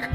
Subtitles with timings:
[0.00, 0.10] I'm.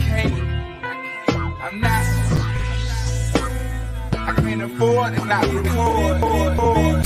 [4.14, 7.06] I can't to not record.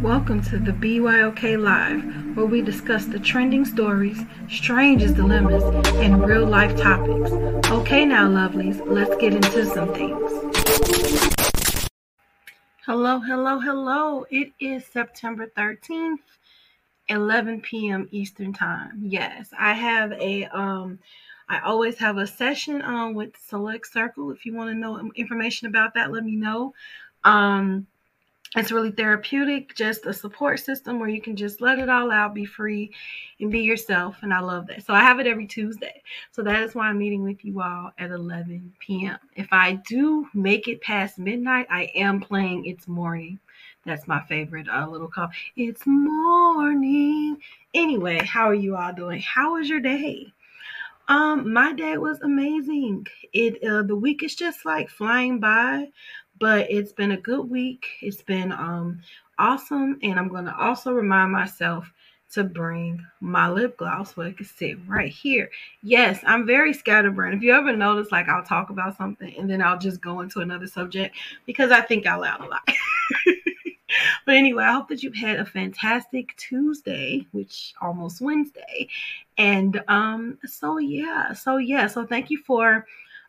[0.00, 5.64] Welcome to the BYOK Live, where we discuss the trending stories, strangest dilemmas,
[5.96, 7.32] and real life topics.
[7.68, 10.30] Okay, now, lovelies, let's get into some things.
[12.86, 14.24] Hello, hello, hello.
[14.30, 16.18] It is September 13th,
[17.08, 18.08] 11 p.m.
[18.12, 19.00] Eastern Time.
[19.02, 21.00] Yes, I have a um
[21.48, 24.30] I always have a session um with Select Circle.
[24.32, 26.74] If you want to know information about that, let me know.
[27.24, 27.86] Um
[28.56, 32.32] it's really therapeutic, just a support system where you can just let it all out,
[32.32, 32.90] be free,
[33.40, 34.16] and be yourself.
[34.22, 34.86] And I love that.
[34.86, 36.02] So I have it every Tuesday.
[36.32, 39.18] So that is why I'm meeting with you all at 11 p.m.
[39.36, 43.38] If I do make it past midnight, I am playing It's Morning.
[43.84, 45.28] That's my favorite uh, little call.
[45.56, 47.36] It's morning.
[47.74, 49.20] Anyway, how are you all doing?
[49.20, 50.32] How was your day?
[51.08, 53.06] Um, my day was amazing.
[53.32, 55.88] It uh, the week is just like flying by
[56.40, 57.86] but it's been a good week.
[58.00, 59.00] It's been um
[59.38, 61.92] awesome, and I'm gonna also remind myself
[62.32, 65.50] to bring my lip gloss so it can sit right here.
[65.82, 67.34] Yes, I'm very scatterbrained.
[67.36, 70.40] If you ever notice, like I'll talk about something and then I'll just go into
[70.40, 72.68] another subject because I think I'll out loud a lot.
[74.26, 78.88] but anyway, I hope that you've had a fantastic Tuesday, which almost Wednesday.
[79.36, 82.86] And um, so yeah, so yeah, so thank you for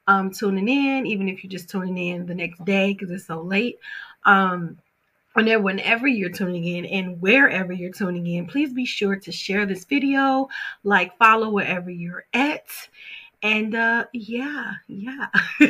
[0.08, 3.42] um, tuning in, even if you're just tuning in the next day because it's so
[3.42, 3.80] late.
[4.26, 4.78] Um,
[5.34, 9.66] whenever, whenever you're tuning in and wherever you're tuning in, please be sure to share
[9.66, 10.48] this video,
[10.84, 12.66] like, follow wherever you're at.
[13.42, 15.28] And uh, yeah, yeah.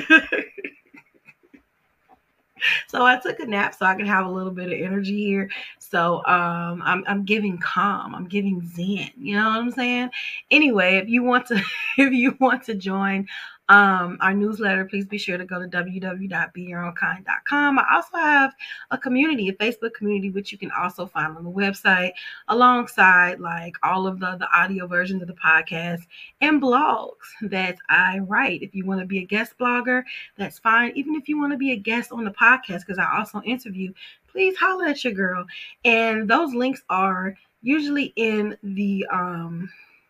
[2.88, 5.50] so I took a nap so I could have a little bit of energy here.
[5.78, 8.16] So um, I'm I'm giving calm.
[8.16, 9.12] I'm giving zen.
[9.18, 10.10] You know what I'm saying?
[10.52, 11.62] Anyway, if you want to
[11.98, 13.28] if you want to join
[13.70, 17.80] um, our newsletter, please be sure to go to www.beyourownkind.com.
[17.80, 18.56] I also have
[18.89, 22.14] a community, a Facebook community, which you can also find on the website,
[22.48, 26.08] alongside like all of the, the audio versions of the podcast
[26.42, 28.64] and blogs that I write.
[28.64, 30.02] If you want to be a guest blogger,
[30.36, 30.92] that's fine.
[30.95, 33.94] Even if you want to be a guest on the podcast, because I also interview,
[34.32, 35.45] please holler at your girl.
[35.86, 39.70] And those links are usually in the um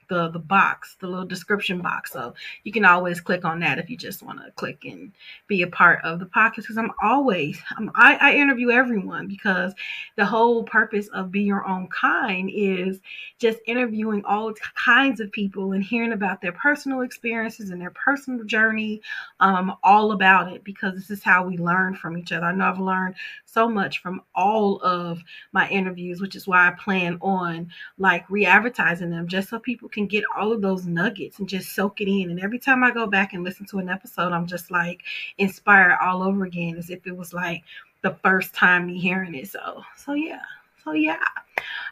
[0.10, 2.12] the the box, the little description box.
[2.12, 2.34] So
[2.64, 5.12] you can always click on that if you just want to click and
[5.48, 6.58] be a part of the podcast.
[6.58, 9.74] Because I'm always I'm, I, I interview everyone because
[10.18, 13.00] the whole purpose of Be Your Own Kind is
[13.38, 18.44] just interviewing all kinds of people and hearing about their personal experiences and their personal
[18.44, 19.02] journey,
[19.40, 20.64] um, all about it.
[20.64, 22.48] Because this is how we learn from each other.
[22.48, 23.16] I know I've learned
[23.46, 25.22] so much from all of
[25.52, 29.99] my interviews, which is why I plan on like re-advertising them just so people can
[30.08, 32.30] get all of those nuggets and just soak it in.
[32.30, 35.04] And every time I go back and listen to an episode, I'm just like
[35.38, 37.64] inspired all over again as if it was like
[38.02, 39.50] the first time me hearing it.
[39.50, 40.42] So so yeah.
[40.84, 41.24] So yeah.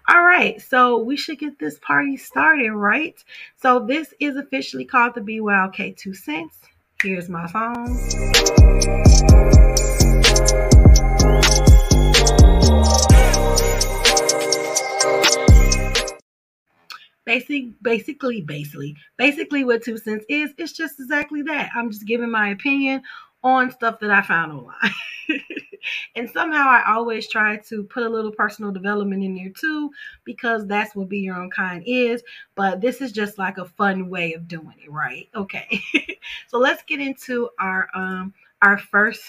[0.10, 3.22] All right, so we should get this party started, right?
[3.58, 6.62] So this is officially called the BYOK Two Cents.
[7.02, 7.98] Here's my song.
[17.28, 21.70] Basically, basically, basically, basically, what two cents is, it's just exactly that.
[21.76, 23.02] I'm just giving my opinion
[23.44, 24.94] on stuff that I found online.
[26.16, 29.92] and somehow I always try to put a little personal development in there too,
[30.24, 32.24] because that's what Be Your Own Kind is.
[32.56, 35.28] But this is just like a fun way of doing it, right?
[35.36, 35.82] Okay.
[36.48, 39.22] so let's get into our um our first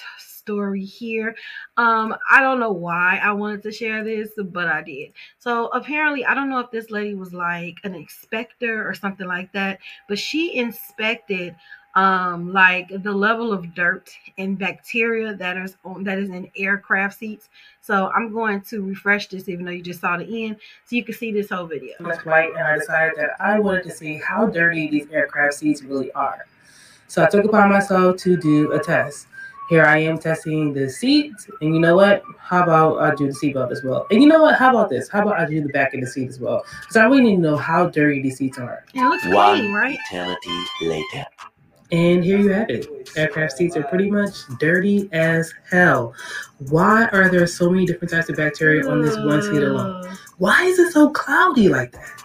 [0.49, 1.37] story here.
[1.77, 5.13] Um, I don't know why I wanted to share this, but I did.
[5.39, 9.53] So apparently, I don't know if this lady was like an inspector or something like
[9.53, 11.55] that, but she inspected
[11.95, 17.19] um like the level of dirt and bacteria that is on that is in aircraft
[17.19, 17.49] seats
[17.81, 21.03] so i'm going to refresh this even though you just saw the end so you
[21.03, 24.19] can see this whole video much white and i decided that i wanted to see
[24.19, 26.45] how dirty these aircraft seats really are
[27.09, 29.27] so i took upon myself to do a test
[29.69, 31.35] here I am testing the seat.
[31.61, 32.23] And you know what?
[32.39, 34.07] How about I do the seatbelt as well?
[34.11, 34.57] And you know what?
[34.57, 35.09] How about this?
[35.09, 36.65] How about I do the back of the seat as well?
[36.81, 38.85] Because I really need to know how dirty these seats are.
[38.95, 40.51] it looks One clean right eternity
[40.83, 41.27] later.
[41.91, 42.87] And here you have it.
[43.17, 46.15] Aircraft seats are pretty much dirty as hell.
[46.69, 50.07] Why are there so many different types of bacteria on this one seat alone?
[50.37, 52.18] Why is it so cloudy like that?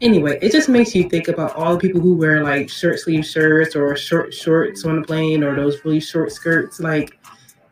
[0.00, 3.24] Anyway, it just makes you think about all the people who wear like short sleeve
[3.26, 6.80] shirts or short shorts on the plane or those really short skirts.
[6.80, 7.18] Like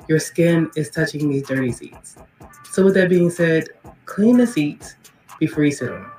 [0.09, 2.17] your skin is touching these dirty seats.
[2.71, 3.69] So, with that being said,
[4.07, 4.97] clean the seats
[5.39, 6.13] before you sit on them.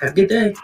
[0.00, 0.54] Have a good day.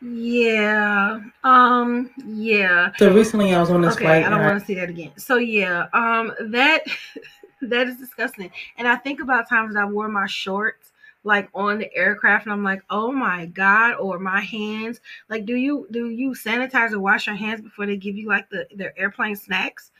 [0.00, 1.20] Yeah.
[1.44, 2.10] Um.
[2.26, 2.92] Yeah.
[2.98, 4.04] So recently I was on this Okay.
[4.04, 4.24] flight.
[4.24, 5.12] I don't I- want to see that again.
[5.16, 5.86] So yeah.
[5.92, 6.32] Um.
[6.50, 6.82] That
[7.62, 8.50] that is disgusting.
[8.78, 10.91] And I think about times that I wore my shorts
[11.24, 15.00] like on the aircraft, and I'm like, oh my god, or my hands.
[15.28, 18.48] Like, do you do you sanitize or wash your hands before they give you like
[18.50, 19.90] the their airplane snacks?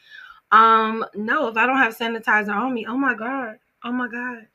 [0.51, 1.05] Um.
[1.15, 1.49] No.
[1.49, 3.59] If I don't have sanitizer on me, oh my god.
[3.85, 4.47] Oh my god.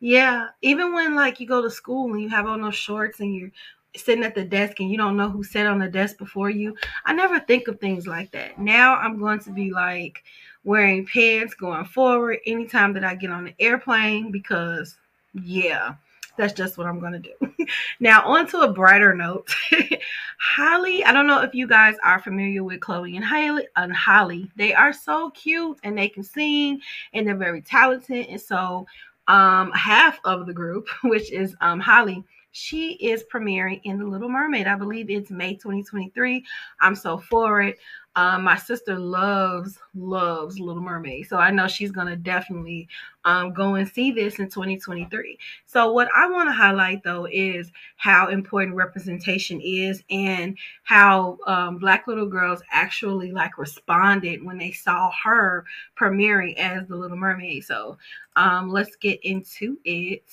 [0.00, 0.48] Yeah.
[0.62, 3.52] Even when like you go to school and you have on those shorts and you're
[3.94, 6.76] sitting at the desk and you don't know who sat on the desk before you.
[7.04, 8.58] I never think of things like that.
[8.58, 10.24] Now I'm going to be like
[10.64, 14.96] wearing pants going forward anytime that I get on the airplane because
[15.34, 15.94] yeah,
[16.36, 17.66] that's just what I'm going to do.
[18.00, 19.54] now, on to a brighter note.
[20.56, 24.50] Halle, I don't know if you guys are familiar with Chloe and Haley and Halle.
[24.56, 26.80] They are so cute and they can sing
[27.12, 28.26] and they're very talented.
[28.26, 28.86] And so
[29.28, 34.28] um half of the group, which is um Halle, she is premiering in The Little
[34.28, 34.66] Mermaid.
[34.66, 36.44] I believe it's May 2023.
[36.80, 37.78] I'm so for it.
[38.14, 41.28] Um, my sister loves, loves Little Mermaid.
[41.28, 42.88] So I know she's going to definitely
[43.24, 45.38] um, go and see this in 2023.
[45.66, 51.78] So, what I want to highlight though is how important representation is and how um,
[51.78, 55.64] Black little girls actually like responded when they saw her
[55.98, 57.64] premiering as The Little Mermaid.
[57.64, 57.96] So,
[58.36, 60.24] um, let's get into it.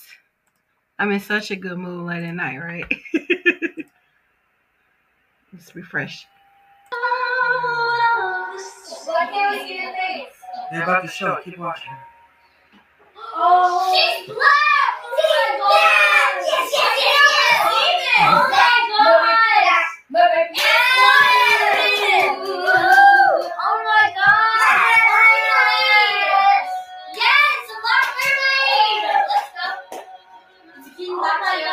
[0.98, 2.84] I'm in such a good mood late at night, right?
[5.52, 6.26] Let's refresh.
[9.06, 10.36] Why can't we see your face?
[10.70, 11.36] They're about to show.
[11.44, 11.92] Keep watching.
[13.16, 13.90] Oh.
[13.92, 14.92] She's black!
[15.16, 16.34] She's black!
[16.40, 17.28] Yes, yes, yes,
[18.00, 18.22] yes!
[18.22, 19.20] Oh my god!
[23.62, 24.40] Oh my god!
[27.14, 27.60] Yes!
[27.66, 29.02] A black mermaid!
[29.30, 29.68] Let's go!
[31.00, 31.69] Oh my god!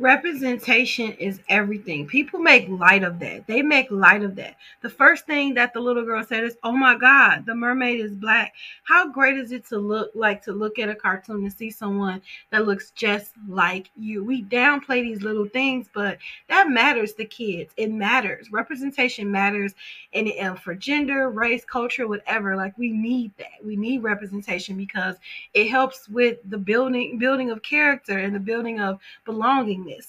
[0.00, 2.06] Representation is everything.
[2.06, 3.46] People make light of that.
[3.46, 4.56] They make light of that.
[4.80, 8.14] The first thing that the little girl said is, "Oh my God, the mermaid is
[8.14, 8.54] black."
[8.84, 12.22] How great is it to look like to look at a cartoon and see someone
[12.48, 14.24] that looks just like you?
[14.24, 16.16] We downplay these little things, but
[16.48, 17.74] that matters to kids.
[17.76, 18.50] It matters.
[18.50, 19.74] Representation matters,
[20.14, 22.56] and for gender, race, culture, whatever.
[22.56, 23.62] Like we need that.
[23.62, 25.16] We need representation because
[25.52, 28.98] it helps with the building building of character and the building of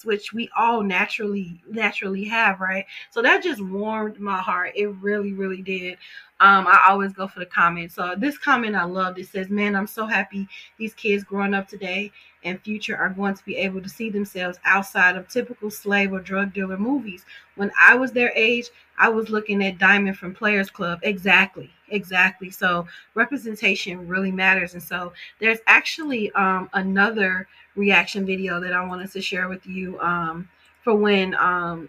[0.04, 2.84] which we all naturally naturally have right?
[3.10, 4.72] So that just warmed my heart.
[4.74, 5.98] It really really did.
[6.40, 9.18] Um i always go for the comments so this comment i loved.
[9.18, 10.48] It says man i'm so happy
[10.78, 12.10] these kids growing up today
[12.44, 16.18] and future are going to be able to see themselves outside of typical slave or
[16.20, 17.24] drug dealer movies.
[17.56, 20.98] When i was their age i was looking at diamond from players club.
[21.02, 21.70] Exactly.
[21.88, 22.50] Exactly.
[22.50, 24.72] So representation really matters.
[24.74, 29.98] And so there's actually um another reaction video that I wanted to share with you
[30.00, 30.48] um,
[30.82, 31.88] for when um,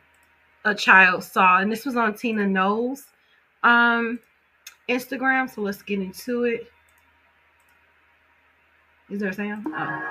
[0.65, 3.05] a child saw, and this was on Tina Knowles'
[3.63, 4.19] um,
[4.89, 5.53] Instagram.
[5.53, 6.71] So let's get into it.
[9.09, 9.65] Is there a sound?
[9.67, 10.09] Oh.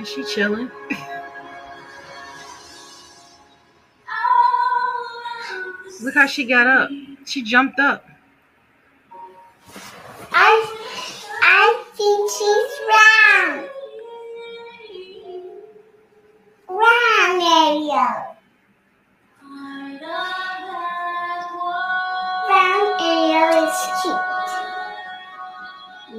[0.00, 0.70] Is she chilling?
[6.02, 6.90] Look how she got up.
[7.24, 8.06] She jumped up.
[10.32, 10.74] I,
[12.28, 13.68] She's round.
[16.68, 18.36] Round Ariel.
[22.48, 24.16] Round Ariel is cute.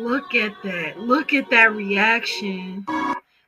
[0.04, 1.00] Look at that.
[1.00, 2.86] Look at that reaction.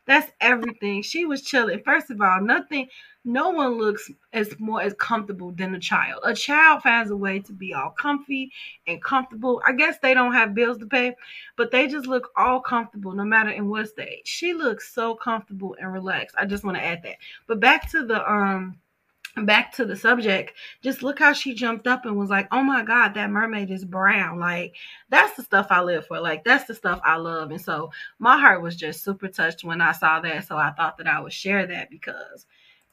[0.08, 1.02] That's everything.
[1.02, 1.84] She was chilling.
[1.84, 2.88] First of all, nothing,
[3.26, 6.22] no one looks as more as comfortable than a child.
[6.24, 8.52] A child finds a way to be all comfy
[8.88, 9.62] and comfortable.
[9.68, 11.14] I guess they don't have bills to pay,
[11.58, 14.22] but they just look all comfortable no matter in what stage.
[14.26, 16.38] She looks so comfortable and relaxed.
[16.40, 17.18] I just want to add that.
[17.46, 18.78] But back to the um
[19.46, 22.84] back to the subject just look how she jumped up and was like oh my
[22.84, 24.40] god that mermaid is brown.
[24.40, 24.76] Like
[25.10, 26.20] that's the stuff i live for.
[26.20, 27.52] Like that's the stuff i love.
[27.52, 30.48] And so my heart was just super touched when i saw that.
[30.48, 32.46] So i thought that i would share that because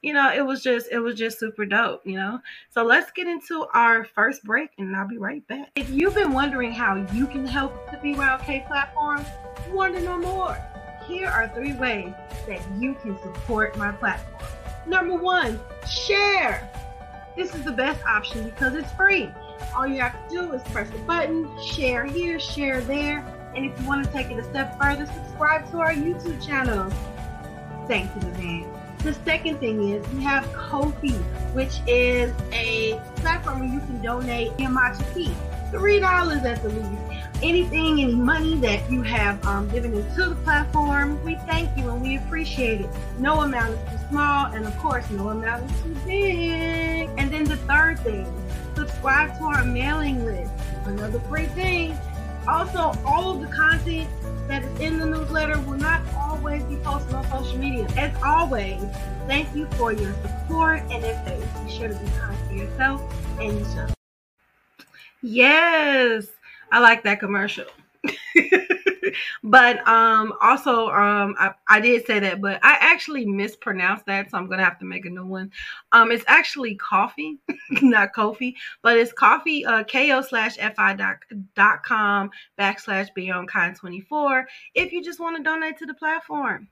[0.02, 2.40] you know it was just it was just super dope you know?
[2.70, 5.70] So let's get into our first break and i'll be right back.
[5.76, 9.24] If you've been wondering how you can help the BYOK platform
[9.70, 10.56] want to know more.
[11.06, 12.12] Here are three ways
[12.46, 14.53] that you can support my platform
[14.86, 16.68] Number one, share.
[17.36, 19.30] This is the best option because it's free.
[19.74, 23.24] All you have to do is press the button, share here, share there.
[23.56, 26.90] And if you want to take it a step further, subscribe to our YouTube channel.
[27.88, 28.66] Thanks in advance.
[29.02, 31.12] The second thing is we have Ko-fi,
[31.52, 35.34] which is a platform where you can donate your matcha tea.
[35.72, 37.13] $3 at the least.
[37.44, 42.02] Anything, any money that you have um, given into the platform, we thank you and
[42.02, 42.90] we appreciate it.
[43.18, 47.10] No amount is too small, and of course, no amount is too big.
[47.18, 48.26] And then the third thing,
[48.74, 50.50] subscribe to our mailing list.
[50.86, 51.96] Another great thing.
[52.48, 54.08] Also, all of the content
[54.48, 57.86] that is in the newsletter will not always be posted on social media.
[57.96, 58.82] As always,
[59.26, 61.64] thank you for your support and advice.
[61.64, 63.94] Be sure to be kind to yourself and each other.
[65.22, 66.26] Yes,
[66.74, 67.66] I like that commercial.
[69.44, 74.36] but um also um I, I did say that but i actually mispronounced that so
[74.36, 75.52] i'm gonna have to make a new one
[75.92, 77.38] um it's actually coffee
[77.70, 81.18] not coffee but it's coffee uh ko slash fi dot,
[81.54, 86.66] dot com backslash beyond kind 24 if you just want to donate to the platform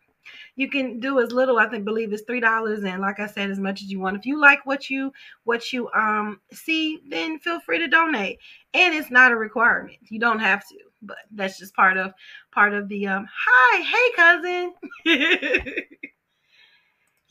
[0.56, 3.50] you can do as little i think believe it's three dollars and like i said
[3.50, 4.16] as much as you want.
[4.16, 5.12] If you like what you
[5.44, 8.38] what you um see then feel free to donate.
[8.74, 9.98] And it's not a requirement.
[10.08, 12.12] You don't have to but that's just part of
[12.52, 15.74] part of the um hi hey cousin.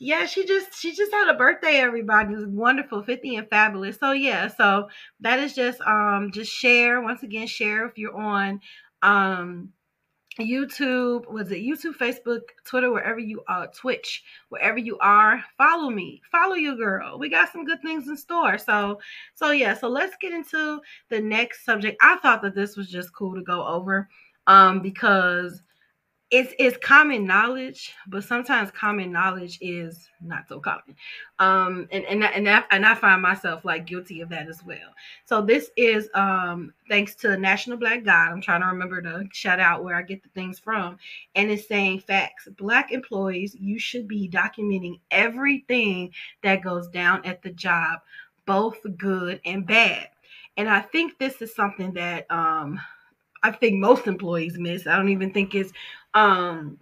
[0.04, 2.32] Yeah she just she just had a birthday everybody.
[2.32, 3.98] It was wonderful 50 and fabulous.
[3.98, 4.88] So yeah so
[5.20, 7.00] that is just um just share.
[7.00, 8.60] Once again share if you're on
[9.02, 9.68] um
[10.38, 16.22] YouTube, was it YouTube, Facebook, Twitter, wherever you are, Twitch, wherever you are, follow me,
[16.30, 17.18] follow your girl.
[17.18, 18.58] We got some good things in store.
[18.58, 18.98] So,
[19.34, 21.98] so yeah, so let's get into the next subject.
[22.00, 24.08] I thought that this was just cool to go over
[24.48, 25.62] um because
[26.32, 30.96] it's it's common knowledge, but sometimes common knowledge is not so common.
[31.38, 34.94] Um, and and and I, and I find myself like guilty of that as well.
[35.26, 38.30] So this is um thanks to National Black God.
[38.30, 40.96] I'm trying to remember to shout out where I get the things from,
[41.34, 42.48] and it's saying facts.
[42.56, 46.12] Black employees, you should be documenting everything
[46.42, 48.00] that goes down at the job,
[48.46, 50.08] both good and bad.
[50.56, 52.80] And I think this is something that um
[53.42, 54.86] I think most employees miss.
[54.86, 55.72] I don't even think it's
[56.14, 56.81] um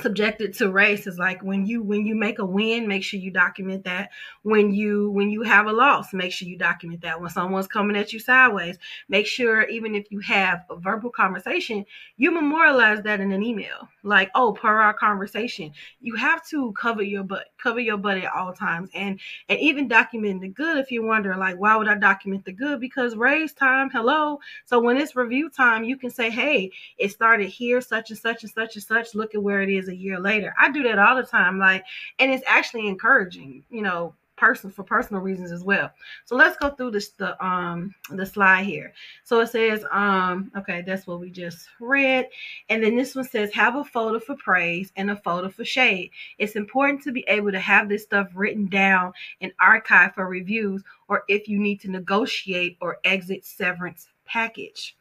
[0.00, 3.30] subjected to race is like when you when you make a win make sure you
[3.30, 4.10] document that.
[4.42, 7.20] When you when you have a loss make sure you document that.
[7.20, 8.78] When someone's coming at you sideways
[9.08, 11.84] make sure even if you have a verbal conversation
[12.16, 13.88] you memorialize that in an email.
[14.02, 15.72] Like oh per our conversation.
[16.00, 18.90] You have to cover your butt cover your butt at all times.
[18.94, 22.52] And and even document the good if you're wondering like why would i document the
[22.52, 22.80] good?
[22.80, 24.38] Because raise time hello?
[24.64, 28.42] So when it's review time you can say hey it started here such and such
[28.42, 29.14] and such and such.
[29.14, 30.54] Look at where it is a year later.
[30.58, 31.58] I do that all the time.
[31.58, 31.84] Like,
[32.18, 35.90] and it's actually encouraging, you know, person for personal reasons as well.
[36.24, 38.94] So let's go through this the um the slide here.
[39.24, 42.26] So it says um okay that's what we just read
[42.68, 46.10] and then this one says have a photo for praise and a photo for shade.
[46.38, 50.82] It's important to be able to have this stuff written down and archive for reviews
[51.08, 54.96] or if you need to negotiate or exit severance package.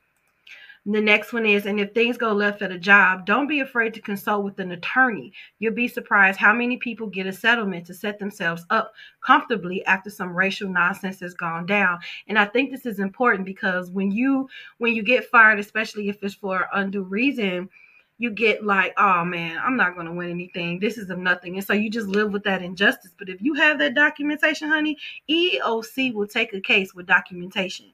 [0.89, 3.94] The next one is, and if things go left at a job, don't be afraid
[3.96, 5.34] to consult with an attorney.
[5.60, 10.10] You'll be surprised how many people get a settlement to set themselves up comfortably after
[10.10, 12.00] some racial nonsense has gone down.
[12.29, 16.24] And I think this is important because when you when you get fired, especially if
[16.24, 17.70] it's for undue reason,
[18.17, 20.79] you get like, oh man, I'm not to win anything.
[20.79, 21.58] This is a nothing.
[21.58, 23.12] And so you just live with that injustice.
[23.20, 24.98] But if you have that documentation, honey,
[25.29, 27.88] EOC will take a case with documentation.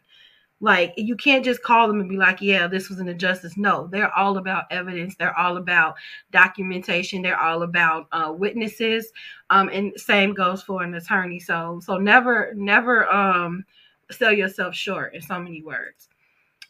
[0.64, 3.58] Like you can't just call them and be like, yeah, this was an injustice.
[3.58, 5.14] No, they're all about evidence.
[5.14, 5.96] They're all about
[6.32, 7.22] documentation.
[7.22, 9.12] They're all about uh, witnesses.
[9.50, 11.42] Um, and same goes for an attorney.
[11.42, 13.66] So so never never um
[14.10, 16.08] sell yourself short in so many words.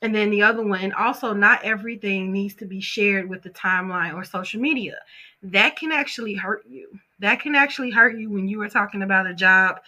[0.02, 4.16] And then the other one, also, not everything needs to be shared with the timeline
[4.16, 4.98] or social media.
[5.44, 7.00] That can actually hurt you.
[7.20, 9.80] That can actually hurt you when you are talking about a job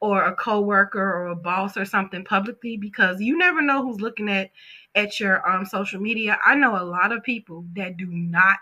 [0.00, 4.28] or a coworker or a boss or something publicly because you never know who's looking
[4.28, 4.50] at
[4.94, 6.38] at your um social media.
[6.44, 8.58] I know a lot of people that do not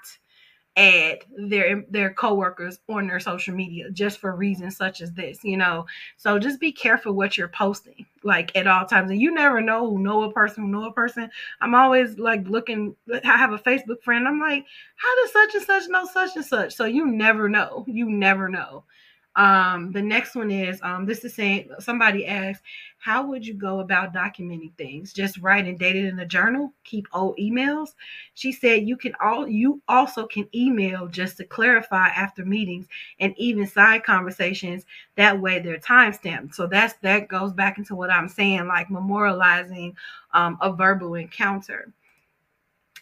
[0.75, 5.57] add their their coworkers on their social media just for reasons such as this, you
[5.57, 5.85] know.
[6.17, 9.11] So just be careful what you're posting like at all times.
[9.11, 11.31] And you never know who know a person, who know a person.
[11.61, 14.27] I'm always like looking I have a Facebook friend.
[14.27, 14.65] I'm like,
[14.97, 16.75] how does such and such know such and such?
[16.75, 17.85] So you never know.
[17.87, 18.85] You never know.
[19.35, 22.63] Um, the next one is um, this is saying somebody asked,
[22.99, 25.13] How would you go about documenting things?
[25.13, 27.95] Just write and date it in a journal, keep old emails.
[28.35, 32.87] She said you can all you also can email just to clarify after meetings
[33.21, 34.85] and even side conversations.
[35.17, 36.55] That way they're time stamped.
[36.55, 39.95] So that's that goes back into what I'm saying, like memorializing
[40.35, 41.91] um, a verbal encounter.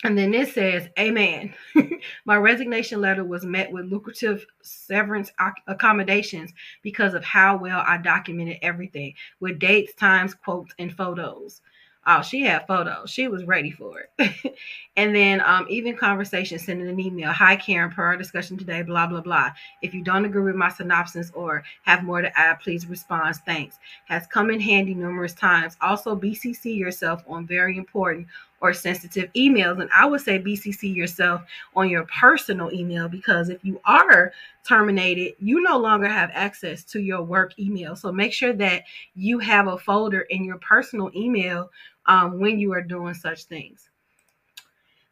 [0.02, 1.52] And then it says, Amen.
[2.24, 5.30] My resignation letter was met with lucrative severance
[5.66, 6.52] accommodations
[6.82, 11.60] because of how well I documented everything with dates, times, quotes, and photos.
[12.06, 13.10] Oh, she had photos.
[13.10, 14.56] She was ready for it.
[14.96, 17.30] and then um, even conversation, sending an email.
[17.30, 19.50] Hi, Karen, per our discussion today, blah, blah, blah.
[19.82, 23.36] If you don't agree with my synopsis or have more to add, please respond.
[23.44, 23.78] Thanks.
[24.06, 25.76] Has come in handy numerous times.
[25.82, 28.28] Also, BCC yourself on very important
[28.60, 29.80] or sensitive emails.
[29.80, 31.42] And I would say BCC yourself
[31.74, 34.32] on your personal email because if you are
[34.66, 37.96] terminated, you no longer have access to your work email.
[37.96, 41.70] So make sure that you have a folder in your personal email
[42.06, 43.89] um, when you are doing such things.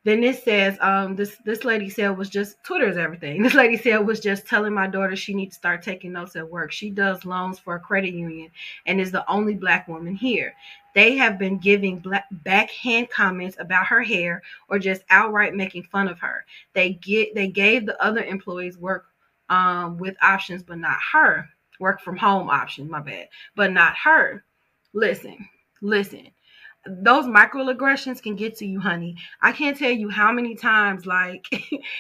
[0.05, 3.43] Then this says, um, this this lady said was just Twitter's everything.
[3.49, 6.49] This lady said was just telling my daughter she needs to start taking notes at
[6.49, 6.71] work.
[6.71, 8.51] She does loans for a credit union
[8.87, 10.55] and is the only black woman here.
[10.95, 16.09] They have been giving black, backhand comments about her hair or just outright making fun
[16.09, 16.45] of her.
[16.75, 19.07] They get they gave the other employees work
[19.51, 21.49] um, with options, but not her.
[21.81, 24.45] Work from home option, my bad, but not her.
[24.93, 25.49] Listen,
[25.81, 26.29] listen
[27.03, 29.17] those microaggressions can get to you, honey.
[29.43, 31.47] I can't tell you how many times, like,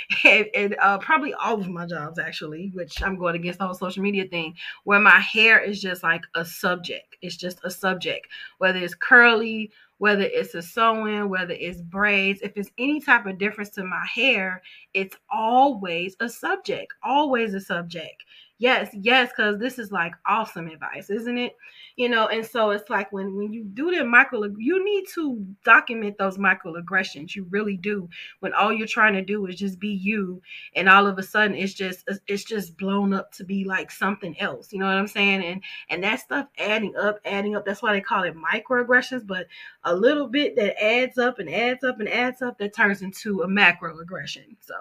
[0.25, 4.03] and, uh, probably all of my jobs actually, which I'm going against the whole social
[4.03, 4.55] media thing,
[4.85, 7.17] where my hair is just like a subject.
[7.23, 8.29] It's just a subject,
[8.59, 13.39] whether it's curly, whether it's a sewing, whether it's braids, if it's any type of
[13.39, 14.63] difference to my hair,
[14.95, 18.25] it's always a subject, always a subject.
[18.61, 21.55] Yes, yes, because this is like awesome advice, isn't it?
[21.95, 25.45] You know, and so it's like when when you do the micro, you need to
[25.65, 27.37] document those microaggressions.
[27.37, 28.09] You really do.
[28.41, 30.43] When all you're trying to do is just be you,
[30.75, 34.37] and all of a sudden it's just it's just blown up to be like something
[34.41, 34.73] else.
[34.73, 35.45] You know what I'm saying?
[35.45, 37.65] And and that stuff adding up, adding up.
[37.65, 39.25] That's why they call it microaggressions.
[39.25, 39.47] But
[39.85, 43.43] a little bit that adds up and adds up and adds up that turns into
[43.43, 44.57] a macroaggression.
[44.61, 44.75] So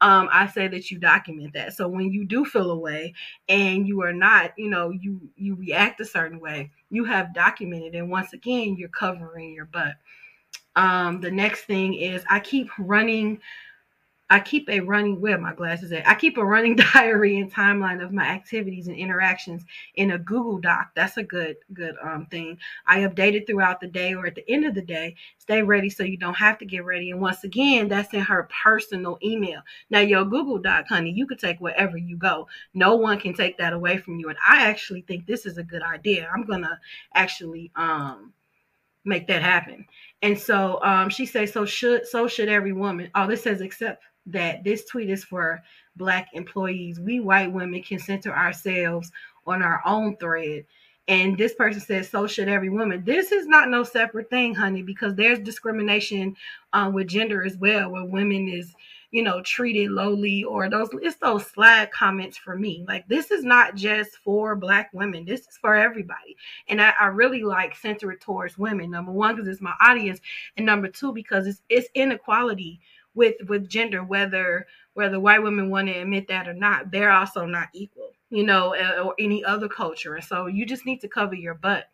[0.00, 1.72] um, I say that you document that.
[1.74, 3.13] So when you do feel away
[3.48, 7.94] and you are not, you know, you you react a certain way, you have documented
[7.94, 9.94] and once again you're covering your butt.
[10.76, 13.40] Um, the next thing is I keep running
[14.34, 16.08] I keep a running where my glasses at.
[16.08, 19.64] I keep a running diary and timeline of my activities and interactions
[19.94, 20.90] in a Google Doc.
[20.96, 22.58] That's a good good um thing.
[22.84, 25.14] I update it throughout the day or at the end of the day.
[25.38, 27.12] Stay ready so you don't have to get ready.
[27.12, 29.60] And once again, that's in her personal email.
[29.88, 32.48] Now your Google Doc, honey, you could take wherever you go.
[32.74, 34.30] No one can take that away from you.
[34.30, 36.28] And I actually think this is a good idea.
[36.34, 36.80] I'm gonna
[37.14, 38.32] actually um
[39.04, 39.86] make that happen.
[40.22, 43.12] And so um she says so should so should every woman.
[43.14, 45.62] Oh, this says except that this tweet is for
[45.96, 46.98] black employees.
[46.98, 49.12] We white women can center ourselves
[49.46, 50.64] on our own thread.
[51.06, 53.04] And this person says, so should every woman.
[53.04, 56.34] This is not no separate thing, honey, because there's discrimination
[56.72, 58.74] um, with gender as well, where women is,
[59.10, 62.86] you know, treated lowly or those, it's those slag comments for me.
[62.88, 65.26] Like, this is not just for black women.
[65.26, 66.38] This is for everybody.
[66.68, 68.90] And I, I really like center it towards women.
[68.90, 70.20] Number one, because it's my audience.
[70.56, 72.80] And number two, because it's, it's inequality
[73.14, 77.44] with with gender whether whether white women want to admit that or not they're also
[77.44, 80.14] not equal you know or any other culture.
[80.14, 81.88] And so you just need to cover your butt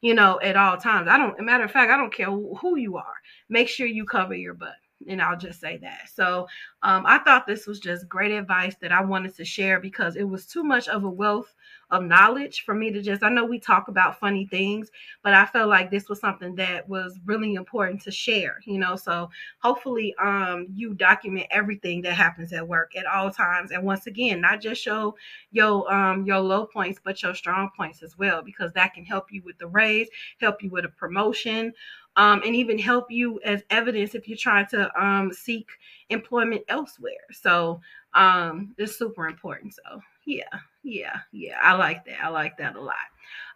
[0.00, 1.08] you know at all times.
[1.08, 3.14] I don't matter of fact i don't care who you are.
[3.48, 4.76] Make sure you cover your butt
[5.06, 6.08] and I'll just say that.
[6.12, 6.48] So
[6.82, 10.24] um, I thought this was just great advice that I wanted to share because it
[10.24, 11.54] was too much of a wealth
[11.90, 14.90] of knowledge for me to just I know we talk about funny things,
[15.22, 18.96] but I felt like this was something that was really important to share, you know.
[18.96, 23.70] So hopefully um you document everything that happens at work at all times.
[23.70, 25.16] And once again, not just show
[25.50, 29.32] your um your low points, but your strong points as well, because that can help
[29.32, 30.08] you with the raise,
[30.40, 31.72] help you with a promotion.
[32.16, 35.68] Um, and even help you as evidence if you're trying to um, seek
[36.08, 37.12] employment elsewhere.
[37.30, 37.80] So
[38.14, 39.74] um, it's super important.
[39.74, 40.48] So yeah,
[40.82, 41.58] yeah, yeah.
[41.62, 42.22] I like that.
[42.22, 42.96] I like that a lot.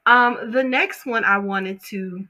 [0.06, 2.26] Um, the next one I wanted to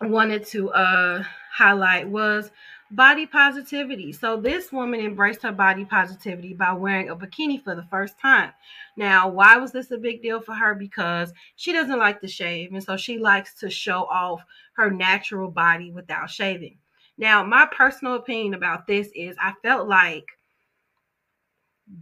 [0.00, 2.50] wanted to uh highlight was
[2.90, 4.12] body positivity.
[4.12, 8.52] So this woman embraced her body positivity by wearing a bikini for the first time.
[8.96, 10.74] Now, why was this a big deal for her?
[10.74, 14.42] Because she doesn't like to shave, and so she likes to show off
[14.74, 16.78] her natural body without shaving.
[17.18, 20.26] Now, my personal opinion about this is I felt like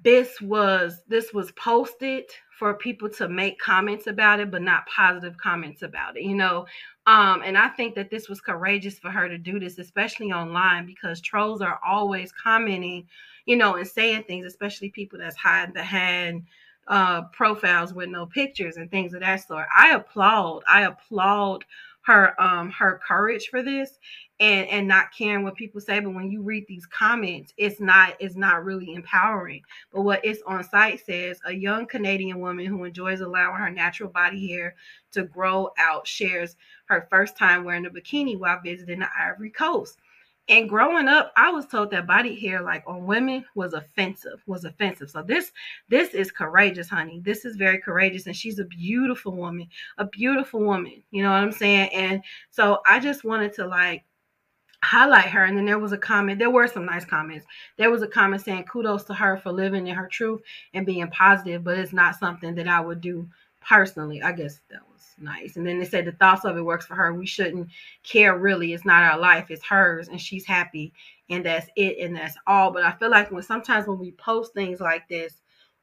[0.03, 2.25] this was this was posted
[2.59, 6.67] for people to make comments about it but not positive comments about it you know?
[7.07, 10.87] Um and i think that this was courageous for her to do this especially online
[10.87, 13.07] because trolls are always commenting
[13.45, 16.45] you know and saying things especially people that's hiding behind
[16.89, 19.67] uh profiles with no pictures and things of that sort.
[19.77, 21.65] I applaud i applaud
[22.07, 23.99] her um her courage for this
[24.39, 28.15] and and not caring what people say but when you read these comments it's not
[28.21, 29.63] it's not really empowering.
[29.93, 34.11] But what it's on site says a young canadian woman who enjoys allowing her natural
[34.11, 34.77] body hair
[35.13, 39.99] to grow out shares her first time wearing a bikini while visiting the ivory coast
[40.49, 44.65] and growing up, I was told that body hair, like on women, was offensive, was
[44.65, 45.11] offensive.
[45.11, 45.51] So this,
[45.89, 47.21] this is courageous, honey.
[47.25, 51.03] This is very courageous, and she's a beautiful woman, a beautiful woman.
[51.11, 51.89] You know what I'm saying?
[51.93, 54.05] And so I just wanted to like
[54.85, 55.45] highlight her.
[55.45, 56.39] And then there was a comment.
[56.39, 57.47] There were some nice comments.
[57.77, 60.43] There was a comment saying kudos to her for living in her truth
[60.75, 63.29] and being positive, but it's not something that I would do
[63.61, 64.23] personally.
[64.23, 65.57] I guess that was nice.
[65.57, 67.13] And then they said the thoughts of it works for her.
[67.15, 67.69] We shouldn't
[68.03, 68.73] care really.
[68.73, 70.93] It's not our life, it's hers, and she's happy,
[71.31, 72.73] and that's it, and that's all.
[72.73, 75.35] But I feel like when sometimes when we post things like this,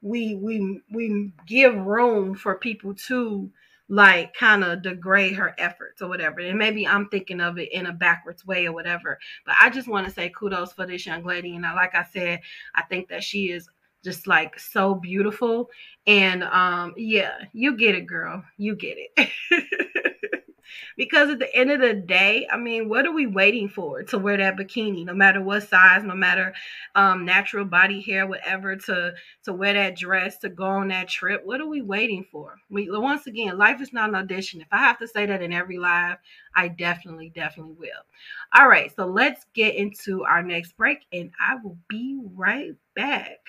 [0.02, 3.50] we we we give room for people to
[3.90, 6.40] like kind of degrade her efforts or whatever.
[6.40, 9.20] And maybe I'm thinking of it in a backwards way or whatever.
[9.46, 11.56] But I just want to say kudos for this young lady.
[11.56, 12.42] And I, like I said,
[12.76, 13.70] I think that she is
[14.04, 15.70] just like so beautiful.
[16.06, 18.44] And um, yeah, you get it, girl.
[18.58, 19.30] You get it.
[20.98, 24.18] because at the end of the day, I mean, what are we waiting for to
[24.18, 25.06] wear that bikini?
[25.06, 26.54] No matter what size, no matter
[26.96, 29.14] um, natural body hair, whatever, to
[29.44, 31.42] to wear that dress, to go on that trip.
[31.46, 32.56] What are we waiting for?
[32.70, 34.62] We once again, life is not an audition.
[34.62, 36.18] If I have to say that in every live,
[36.56, 37.90] I definitely, definitely will.
[38.56, 43.40] All right, so let's get into our next break, and I will be right back.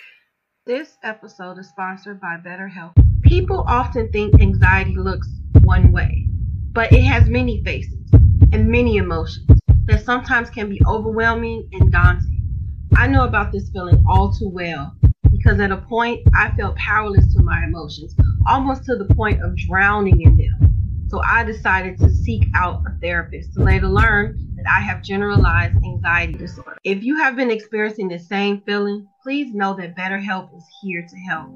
[0.67, 2.95] This episode is sponsored by BetterHelp.
[3.21, 5.29] People often think anxiety looks
[5.61, 6.27] one way,
[6.73, 8.11] but it has many faces
[8.51, 12.49] and many emotions that sometimes can be overwhelming and daunting.
[12.97, 14.97] I know about this feeling all too well
[15.31, 19.55] because at a point I felt powerless to my emotions, almost to the point of
[19.69, 21.07] drowning in them.
[21.09, 26.35] So I decided to seek out a therapist to later learn I have generalized anxiety
[26.35, 26.77] disorder.
[26.85, 31.17] If you have been experiencing the same feeling, please know that BetterHelp is here to
[31.17, 31.51] help.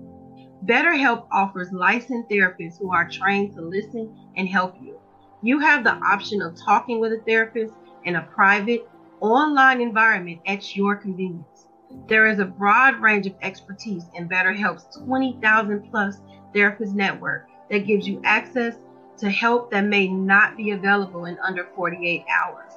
[0.65, 4.99] BetterHelp offers licensed therapists who are trained to listen and help you.
[5.43, 7.73] You have the option of talking with a therapist
[8.05, 8.89] in a private,
[9.21, 11.69] online environment at your convenience.
[12.09, 16.21] There is a broad range of expertise in BetterHelp's 20,000 plus
[16.53, 18.75] therapist network that gives you access
[19.19, 22.68] to help that may not be available in under 48 hours.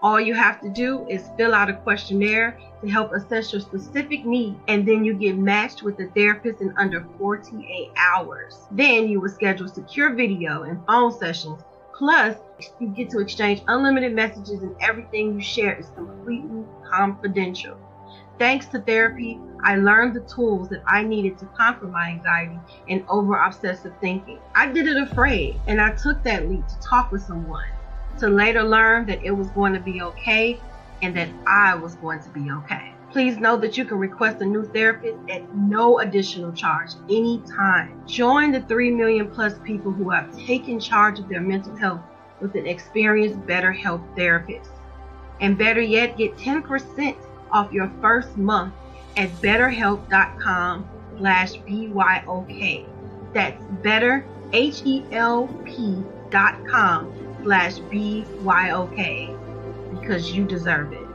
[0.00, 4.24] All you have to do is fill out a questionnaire to help assess your specific
[4.24, 8.68] need, and then you get matched with a therapist in under 48 hours.
[8.70, 11.62] Then you will schedule secure video and phone sessions.
[11.92, 12.36] Plus,
[12.78, 17.76] you get to exchange unlimited messages, and everything you share is completely confidential.
[18.38, 23.04] Thanks to therapy, I learned the tools that I needed to conquer my anxiety and
[23.08, 24.38] over obsessive thinking.
[24.54, 27.66] I did it afraid, and I took that leap to talk with someone
[28.18, 30.60] to later learn that it was going to be okay
[31.02, 32.92] and that I was going to be okay.
[33.10, 38.02] Please know that you can request a new therapist at no additional charge anytime.
[38.06, 42.02] Join the 3 million plus people who have taken charge of their mental health
[42.40, 44.70] with an experienced BetterHelp therapist.
[45.40, 47.16] And better yet, get 10%
[47.50, 48.74] off your first month
[49.16, 52.86] at betterhelp.com slash BYOK.
[53.32, 61.08] That's better, H-E-L-P dot com slash BYOK because you deserve it.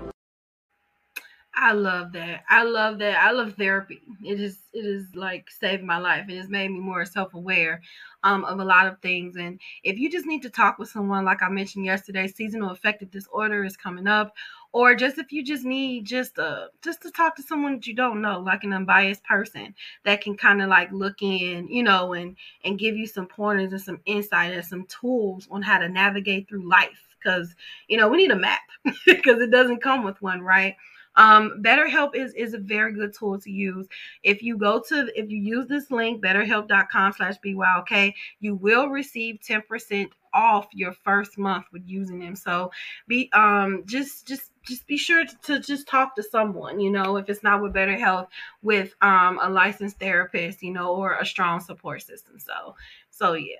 [1.53, 2.43] I love that.
[2.49, 3.19] I love that.
[3.19, 4.01] I love therapy.
[4.25, 6.27] It is it is like saved my life.
[6.27, 7.83] It has made me more self-aware
[8.23, 9.35] um, of a lot of things.
[9.35, 13.11] And if you just need to talk with someone, like I mentioned yesterday, seasonal affective
[13.11, 14.33] disorder is coming up,
[14.73, 17.93] or just if you just need just uh just to talk to someone that you
[17.93, 22.13] don't know, like an unbiased person that can kind of like look in, you know,
[22.13, 25.87] and and give you some pointers and some insight and some tools on how to
[25.87, 27.15] navigate through life.
[27.23, 27.55] Because
[27.87, 28.59] you know we need a map
[29.05, 30.75] because it doesn't come with one, right?
[31.15, 33.87] Um, BetterHelp is is a very good tool to use.
[34.23, 39.39] If you go to if you use this link, betterhelp.com slash BYOK, you will receive
[39.47, 42.35] 10% off your first month with using them.
[42.35, 42.71] So
[43.07, 47.17] be um just just just be sure to, to, just talk to someone, you know,
[47.17, 48.29] if it's not with Better Health,
[48.61, 52.39] with um a licensed therapist, you know, or a strong support system.
[52.39, 52.75] So
[53.09, 53.55] so yeah.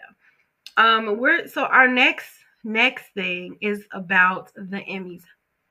[0.78, 2.30] Um we're so our next
[2.64, 5.24] next thing is about the Emmys.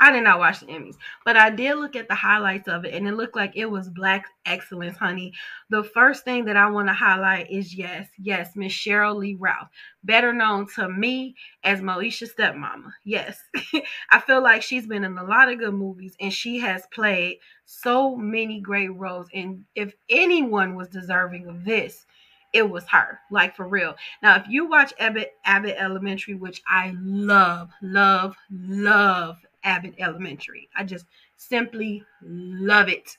[0.03, 2.93] I did not watch the Emmys, but I did look at the highlights of it
[2.93, 5.33] and it looked like it was black excellence, honey.
[5.71, 9.69] The first thing that I want to highlight is yes, yes, Miss Sheryl Lee Ralph,
[10.03, 12.91] better known to me as Moesha's stepmama.
[13.05, 13.39] Yes,
[14.11, 17.39] I feel like she's been in a lot of good movies and she has played
[17.65, 19.29] so many great roles.
[19.33, 22.07] And if anyone was deserving of this,
[22.53, 23.95] it was her, like for real.
[24.21, 30.85] Now, if you watch Abbott Abbott Elementary, which I love, love, love Abbott Elementary, I
[30.85, 33.17] just simply love it.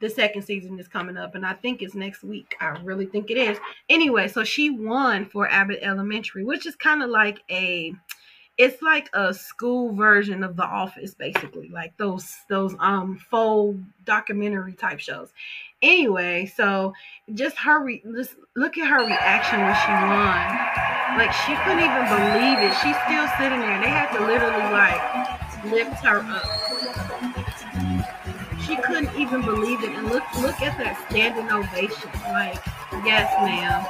[0.00, 2.56] The second season is coming up, and I think it's next week.
[2.58, 3.58] I really think it is.
[3.90, 7.92] Anyway, so she won for Abbott Elementary, which is kind of like a
[8.60, 14.74] it's like a school version of The Office, basically, like those those um faux documentary
[14.74, 15.32] type shows.
[15.80, 16.92] Anyway, so
[17.32, 20.99] just her, just look at her reaction when she won.
[21.18, 22.72] Like she couldn't even believe it.
[22.82, 23.80] She's still sitting there.
[23.80, 25.00] They had to literally like
[25.64, 26.46] lift her up.
[28.60, 29.90] She couldn't even believe it.
[29.90, 32.10] And look, look at that standing ovation.
[32.32, 32.58] Like,
[33.04, 33.84] yes, ma'am.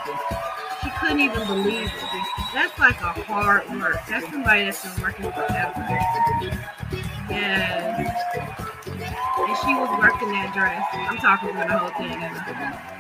[0.83, 1.92] She couldn't even believe it.
[2.54, 3.98] That's like a hard work.
[4.09, 5.87] That's somebody that's been working forever.
[7.28, 8.11] Yes.
[9.38, 10.85] And she was working that dress.
[10.94, 12.99] I'm talking about the whole thing.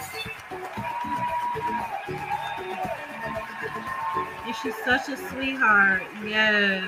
[4.62, 6.02] She's such a sweetheart.
[6.24, 6.84] Yes.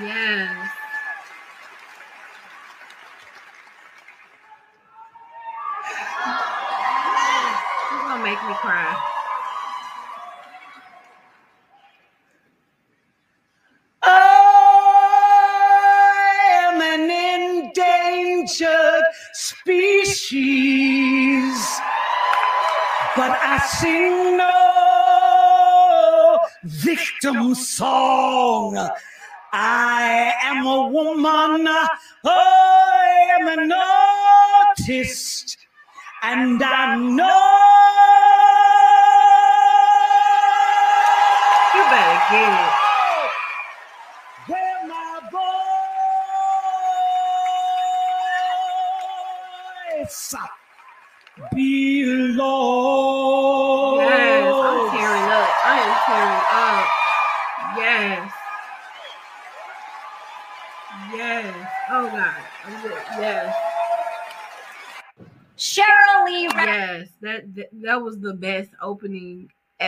[0.00, 0.70] Yes.
[7.88, 9.21] She's gonna make me cry.
[20.32, 21.80] Species,
[23.16, 28.76] but I sing no victim song.
[29.52, 31.68] I am a woman,
[32.24, 35.58] I am an artist,
[36.22, 37.48] and I know.
[41.74, 42.71] You better get it.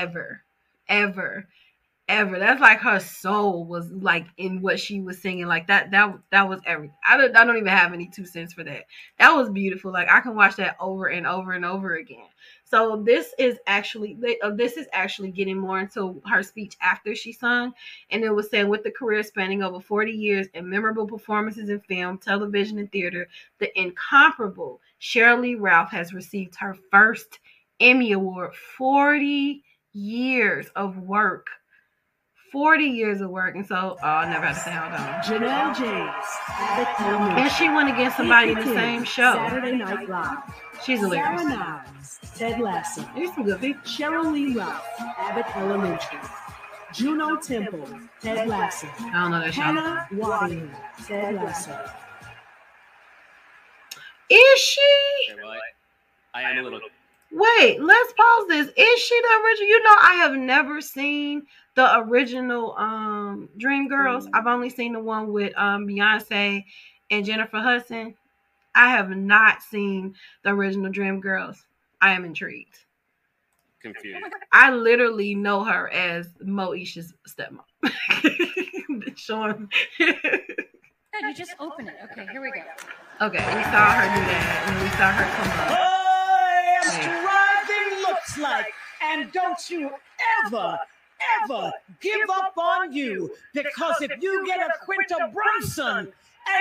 [0.04, 0.42] Ever.
[0.86, 1.48] Ever.
[2.06, 2.38] Ever.
[2.38, 5.46] That's like her soul was like in what she was singing.
[5.46, 6.94] Like that that that was everything.
[7.08, 8.84] I don't I don't even have any two cents for that.
[9.18, 9.90] That was beautiful.
[9.90, 12.26] Like I can watch that over and over and over again.
[12.64, 17.32] So this is actually uh, this is actually getting more into her speech after she
[17.32, 17.72] sung,
[18.10, 21.80] and it was saying with the career spanning over 40 years and memorable performances in
[21.80, 23.26] film, television, and theater,
[23.60, 27.38] the incomparable Sheryl Lee Ralph has received her first
[27.80, 28.54] Emmy Award.
[28.54, 29.62] 40
[29.94, 31.46] years of work.
[32.52, 35.22] 40 years of work, and so oh, I never had to say hold on.
[35.24, 37.42] Janelle James, Abbott Elementary.
[37.42, 39.32] And she went against somebody in the same show.
[39.32, 40.38] Saturday Night Live.
[40.84, 41.42] She's Sarah hilarious.
[41.42, 43.04] Niles, Ted Lasso.
[43.16, 43.82] There's some good people.
[43.82, 44.86] Sheryl Lee Ralph,
[45.18, 46.20] Abbott Elementary.
[46.92, 47.88] Juno Temple,
[48.20, 48.86] Ted Lasso.
[49.00, 49.62] I don't know that show.
[49.62, 50.70] Hannah Waddingham,
[51.04, 51.76] Ted Lasso.
[54.30, 54.80] Is she?
[55.32, 55.56] Okay, well,
[56.34, 56.78] I, I am a little.
[57.34, 58.68] Wait, let's pause this.
[58.76, 59.68] Is she the original?
[59.68, 64.28] You know, I have never seen the original um Dreamgirls.
[64.32, 66.64] I've only seen the one with um Beyonce
[67.10, 68.14] and Jennifer Hudson.
[68.76, 71.58] I have not seen the original Dreamgirls.
[72.00, 72.78] I am intrigued.
[73.82, 74.24] confused.
[74.52, 77.64] I literally know her as Moesha's stepmom.
[79.16, 79.68] Sean.
[79.98, 80.16] Good,
[81.22, 81.96] you just open it.
[82.04, 82.62] Okay, here we go.
[83.26, 85.80] okay, we saw her do that, and we saw her come up.
[85.80, 87.23] I am striving
[88.38, 88.66] like,
[89.02, 89.90] and don't you
[90.46, 90.78] ever,
[91.44, 93.30] ever give up on you.
[93.52, 96.12] Because if you get a Quinta Brunson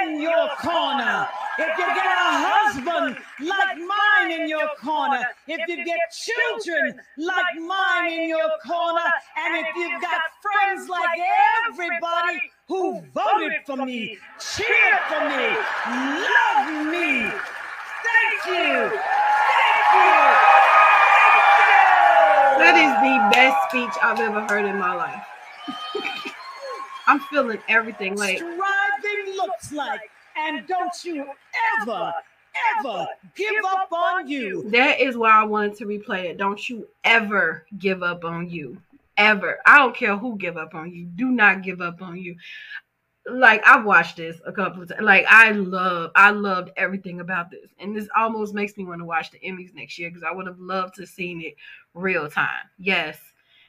[0.02, 1.28] in your corner,
[1.60, 7.60] if you get a husband like mine in your corner, if you get children like
[7.60, 11.20] mine in your corner, and if you've got friends like
[11.68, 15.58] everybody who voted for me, cheered for me,
[16.24, 17.32] love me,
[18.04, 18.90] thank you.
[18.90, 20.43] Thank you.
[22.64, 25.26] That is the best speech I've ever heard in my life.
[27.08, 28.16] I'm feeling everything.
[28.16, 30.00] Like Striving looks like,
[30.38, 31.26] and don't you
[31.82, 32.14] ever,
[32.80, 34.64] ever give up on you.
[34.70, 36.38] that is why I wanted to replay it.
[36.38, 38.78] Don't you ever give up on you.
[39.18, 39.60] Ever.
[39.66, 41.06] I don't care who give up on you.
[41.06, 42.38] Do not give up on you.
[43.26, 45.02] Like I've watched this a couple of times.
[45.02, 49.06] Like I love, I loved everything about this, and this almost makes me want to
[49.06, 51.56] watch the Emmys next year because I would have loved to seen it
[51.94, 52.66] real time.
[52.78, 53.18] Yes,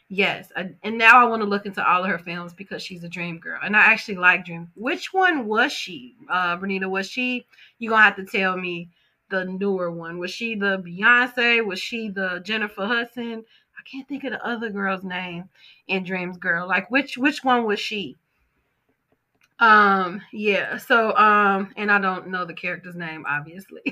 [0.08, 3.04] Yes, I, and now I want to look into all of her films because she's
[3.04, 4.70] a dream girl, and I actually like Dream.
[4.74, 6.88] Which one was she, uh, Bernita?
[6.88, 7.46] Was she?
[7.78, 8.90] You gonna have to tell me
[9.30, 10.18] the newer one.
[10.18, 11.64] Was she the Beyonce?
[11.64, 13.44] Was she the Jennifer Hudson?
[13.78, 15.48] I can't think of the other girl's name
[15.88, 16.68] in Dreams Girl.
[16.68, 18.16] Like which which one was she?
[19.60, 20.76] Um, yeah.
[20.78, 23.82] So um, and I don't know the character's name, obviously.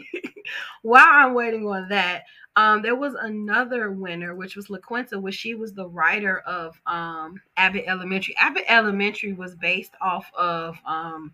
[0.83, 2.25] While I'm waiting on that,
[2.57, 7.40] um, there was another winner, which was LaQuinta, which she was the writer of um
[7.57, 8.37] Abbott Elementary.
[8.37, 11.33] Abbott Elementary was based off of um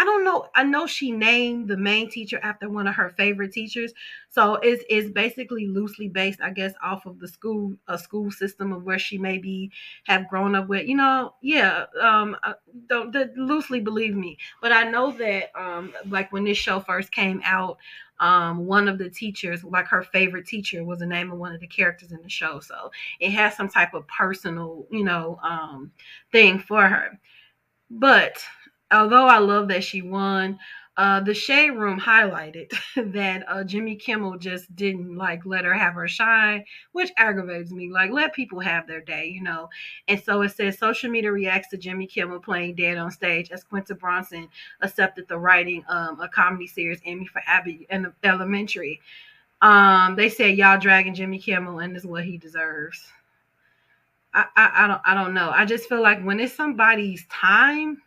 [0.00, 0.46] I don't know.
[0.54, 3.92] I know she named the main teacher after one of her favorite teachers.
[4.30, 8.72] So it's it's basically loosely based, I guess, off of the school a school system
[8.72, 9.70] of where she maybe
[10.06, 10.88] have grown up with.
[10.88, 11.84] You know, yeah.
[12.00, 12.34] Um,
[12.88, 17.12] don't, don't loosely believe me, but I know that um, like when this show first
[17.12, 17.76] came out,
[18.20, 21.60] um, one of the teachers, like her favorite teacher, was the name of one of
[21.60, 22.58] the characters in the show.
[22.60, 25.92] So it has some type of personal, you know, um,
[26.32, 27.20] thing for her.
[27.90, 28.42] But
[28.92, 30.58] although I love that she won,
[30.96, 32.72] uh, the Shade Room highlighted
[33.14, 37.90] that uh, Jimmy Kimmel just didn't like let her have her shine, which aggravates me.
[37.90, 39.70] Like, let people have their day, you know.
[40.08, 43.64] And so it says social media reacts to Jimmy Kimmel playing dead on stage as
[43.64, 44.48] Quinta Brunson
[44.82, 49.00] accepted the writing um, a comedy series Emmy for Abbott in Elementary.
[49.62, 53.02] Um, they said y'all dragging Jimmy Kimmel, and this is what he deserves.
[54.34, 55.50] I, I, I don't I don't know.
[55.50, 58.02] I just feel like when it's somebody's time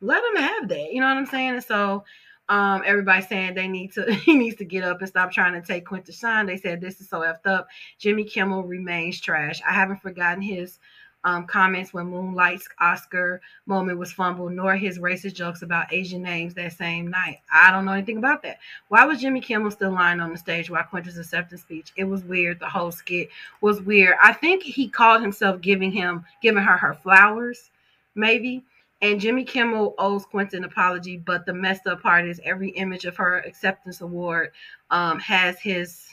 [0.00, 0.92] let him have that.
[0.92, 1.54] You know what I'm saying?
[1.54, 2.04] And so
[2.48, 5.66] um, everybody's saying they need to he needs to get up and stop trying to
[5.66, 6.46] take Quinta shine.
[6.46, 7.68] They said this is so effed up.
[7.98, 9.60] Jimmy Kimmel remains trash.
[9.66, 10.78] I haven't forgotten his
[11.22, 16.54] um, comments when Moonlight's Oscar moment was fumbled, nor his racist jokes about Asian names
[16.54, 17.40] that same night.
[17.52, 18.58] I don't know anything about that.
[18.88, 21.92] Why was Jimmy Kimmel still lying on the stage while Quinta's acceptance speech?
[21.96, 22.58] It was weird.
[22.58, 23.28] The whole skit
[23.60, 24.16] was weird.
[24.22, 27.70] I think he called himself giving him giving her her flowers,
[28.14, 28.64] maybe
[29.02, 33.04] and Jimmy Kimmel owes Quentin an apology, but the messed up part is every image
[33.06, 34.50] of her acceptance award
[34.90, 36.06] um, has his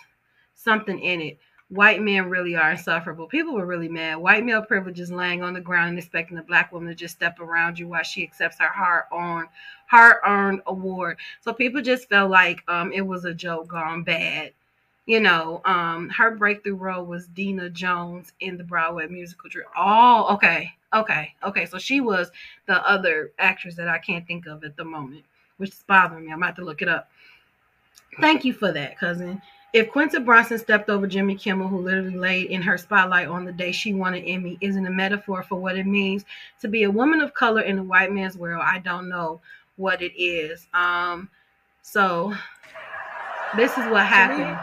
[0.55, 1.37] something in it.
[1.69, 3.27] White men really are insufferable.
[3.27, 4.15] People were really mad.
[4.15, 7.15] White male privilege is laying on the ground and expecting a black woman to just
[7.15, 9.49] step around you while she accepts her hard-earned,
[9.87, 11.17] hard-earned award.
[11.41, 14.53] So people just felt like um, it was a joke gone bad
[15.07, 19.49] you know, um, her breakthrough role was Deena Jones in the Broadway musical.
[19.75, 21.65] Oh, okay, okay, okay.
[21.65, 22.29] So she was
[22.67, 25.23] the other actress that I can't think of at the moment,
[25.57, 26.31] which is bothering me.
[26.31, 27.09] I'm about to look it up.
[28.19, 29.41] Thank you for that, cousin.
[29.71, 33.51] If Quinta Brunson stepped over Jimmy Kimmel, who literally laid in her spotlight on the
[33.51, 36.25] day she won an Emmy, isn't a metaphor for what it means
[36.61, 39.39] to be a woman of color in a white man's world, I don't know
[39.77, 40.67] what it is.
[40.73, 41.29] Um,
[41.81, 42.33] so
[43.55, 44.57] this is what happened.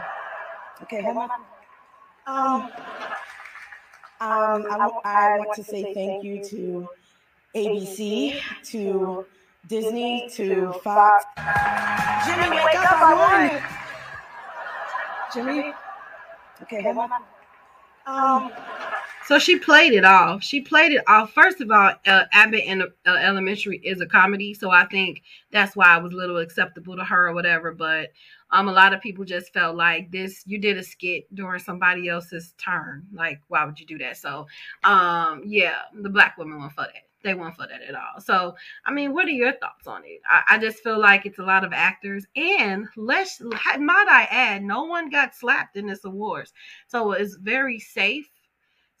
[0.83, 1.29] Okay, hold on.
[2.27, 2.71] Um,
[4.21, 6.89] um, I, I want to say thank you to
[7.55, 9.25] ABC, to
[9.67, 11.25] Disney, to Fox.
[12.25, 13.01] Jimmy, wake up!
[13.01, 13.61] I won.
[15.33, 15.73] Jimmy.
[16.63, 17.11] Okay, hold on.
[18.07, 18.51] Um.
[19.25, 20.43] So she played it off.
[20.43, 21.33] She played it off.
[21.33, 25.75] First of all, uh, Abbott and uh, Elementary is a comedy, so I think that's
[25.75, 27.73] why it was a little acceptable to her or whatever.
[27.73, 28.11] But
[28.51, 30.43] um, a lot of people just felt like this.
[30.45, 33.07] You did a skit during somebody else's turn.
[33.11, 34.17] Like, why would you do that?
[34.17, 34.45] So,
[34.83, 36.93] um, yeah, the black women went for that.
[37.23, 38.21] They weren't for that at all.
[38.21, 40.21] So, I mean, what are your thoughts on it?
[40.29, 44.63] I, I just feel like it's a lot of actors, and let's might I add,
[44.63, 46.53] no one got slapped in this awards,
[46.85, 48.29] so it's very safe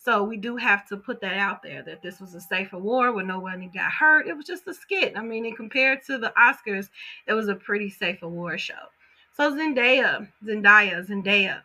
[0.05, 3.15] so we do have to put that out there that this was a safe award
[3.15, 4.27] where nobody got hurt.
[4.27, 5.17] It was just a skit.
[5.17, 6.89] I mean, and compared to the Oscars,
[7.25, 8.75] it was a pretty safe award show.
[9.35, 11.61] So Zendaya, Zendaya, Zendaya.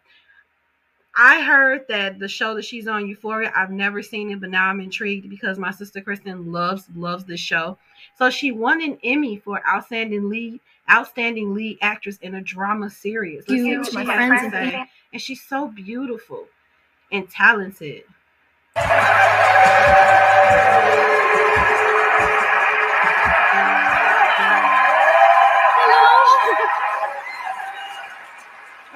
[1.15, 4.69] I heard that the show that she's on, Euphoria, I've never seen it, but now
[4.69, 7.77] I'm intrigued because my sister Kristen loves loves this show.
[8.17, 13.45] So she won an Emmy for outstanding lead, outstanding lead actress in a drama series.
[13.47, 14.87] Let's see what she has to say.
[15.13, 16.47] And she's so beautiful
[17.13, 18.05] and talented.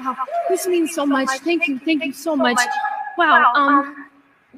[0.01, 0.17] Wow,
[0.49, 1.29] this means so much.
[1.41, 2.59] Thank you, thank you so much.
[3.17, 4.07] Wow, um,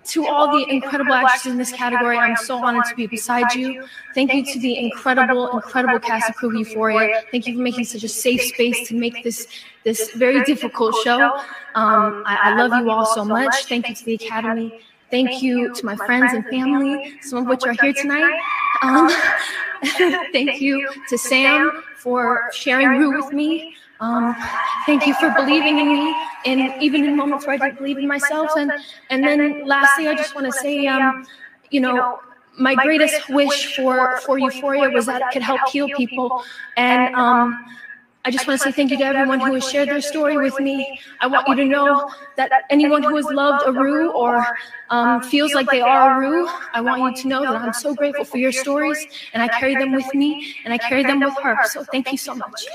[0.05, 3.87] to all the incredible actors in this category, I'm so honored to be beside you.
[4.15, 7.23] Thank you to the incredible, incredible cast of Crew Euphoria.
[7.31, 9.47] Thank you for making such a safe space to make this
[9.85, 11.21] this very difficult show.
[11.75, 13.55] Um, I, I love you all so much.
[13.67, 14.81] Thank you to the Academy.
[15.11, 18.41] Thank you to my friends and family, some of which are here tonight.
[18.83, 19.11] Um,
[20.33, 23.77] thank you to Sam for sharing Rue with me.
[24.01, 24.35] Um,
[24.85, 28.07] thank you for believing in me, and even in moments where I didn't believe in
[28.07, 28.51] myself.
[28.57, 28.73] And
[29.11, 31.27] and then lastly, I just want to say, um,
[31.71, 32.19] you know,
[32.59, 36.43] my greatest wish for for Euphoria was that it could help heal people,
[36.77, 37.65] and um,
[38.27, 40.59] I just want to say thank you to everyone who has shared their story with
[40.59, 40.99] me.
[41.21, 44.45] I want you to know that anyone who has loved a Rue or
[44.91, 48.25] um, feels like they are Aru, I want you to know that I'm so grateful
[48.25, 51.57] for your stories, and I carry them with me, and I carry them with her.
[51.67, 52.67] So thank you so much.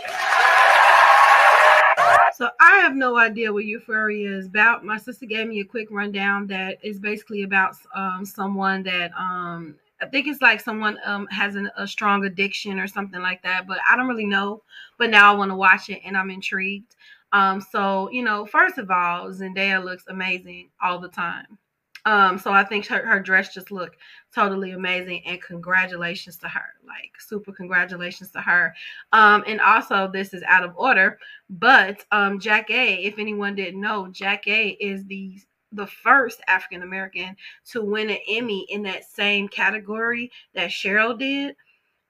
[2.35, 4.85] So I have no idea what Euphoria is about.
[4.85, 9.75] My sister gave me a quick rundown that is basically about um, someone that um,
[10.01, 13.67] I think it's like someone um, has an, a strong addiction or something like that.
[13.67, 14.63] But I don't really know.
[14.97, 16.95] But now I want to watch it and I'm intrigued.
[17.33, 21.57] Um, so you know, first of all, Zendaya looks amazing all the time.
[22.05, 23.97] Um, so I think her, her dress just looked
[24.33, 26.65] totally amazing and congratulations to her.
[26.85, 28.73] Like super congratulations to her.
[29.13, 34.05] Um, and also this is out of order, but um Jackée, if anyone didn't know,
[34.11, 35.39] Jackée is the
[35.71, 37.35] the first African American
[37.71, 41.55] to win an Emmy in that same category that Sheryl did.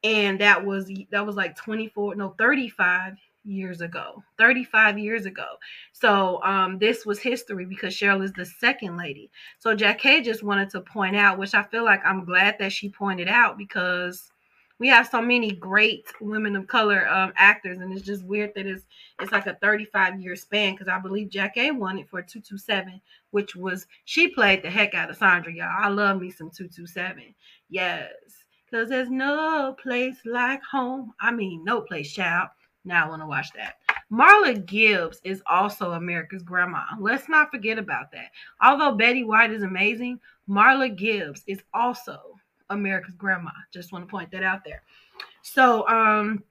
[0.04, 5.46] And that was that was like 24, no, 35 years ago 35 years ago
[5.94, 10.70] so um this was history because sheryl is the second lady so Jackée just wanted
[10.70, 14.32] to point out which i feel like i'm glad that she pointed out because
[14.82, 18.66] we have so many great women of color um, actors and it's just weird that
[18.66, 18.84] it's
[19.22, 23.56] it's like a 35 year span because i believe Jackée won it for 227 which
[23.56, 27.36] was she played the heck out of sandra y'all i love me some 227
[27.70, 28.10] yes
[28.70, 32.50] because there's no place like home i mean no place child
[32.84, 33.76] now I want to watch that.
[34.12, 36.82] Marla Gibbs is also America's grandma.
[37.00, 38.32] Let's not forget about that.
[38.60, 40.20] Although Betty White is amazing,
[40.50, 42.40] Marla Gibbs is also
[42.72, 43.52] America's grandma.
[43.72, 44.84] Just want to point that out there.
[45.42, 46.44] So, um,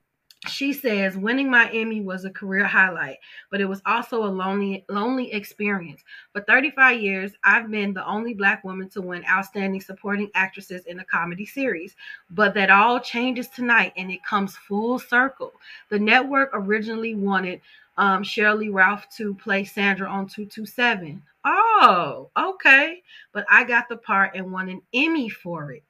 [0.49, 3.19] she says winning my emmy was a career highlight
[3.51, 6.03] but it was also a lonely lonely experience
[6.33, 10.99] for 35 years i've been the only black woman to win outstanding supporting actresses in
[11.01, 11.95] a comedy series
[12.31, 15.53] but that all changes tonight and it comes full circle
[15.91, 17.61] the network originally wanted
[17.99, 21.23] um, Sheryl Ralph to play Sandra on 227.
[21.45, 23.03] Oh, okay.
[23.33, 25.83] But I got the part and won an Emmy for it.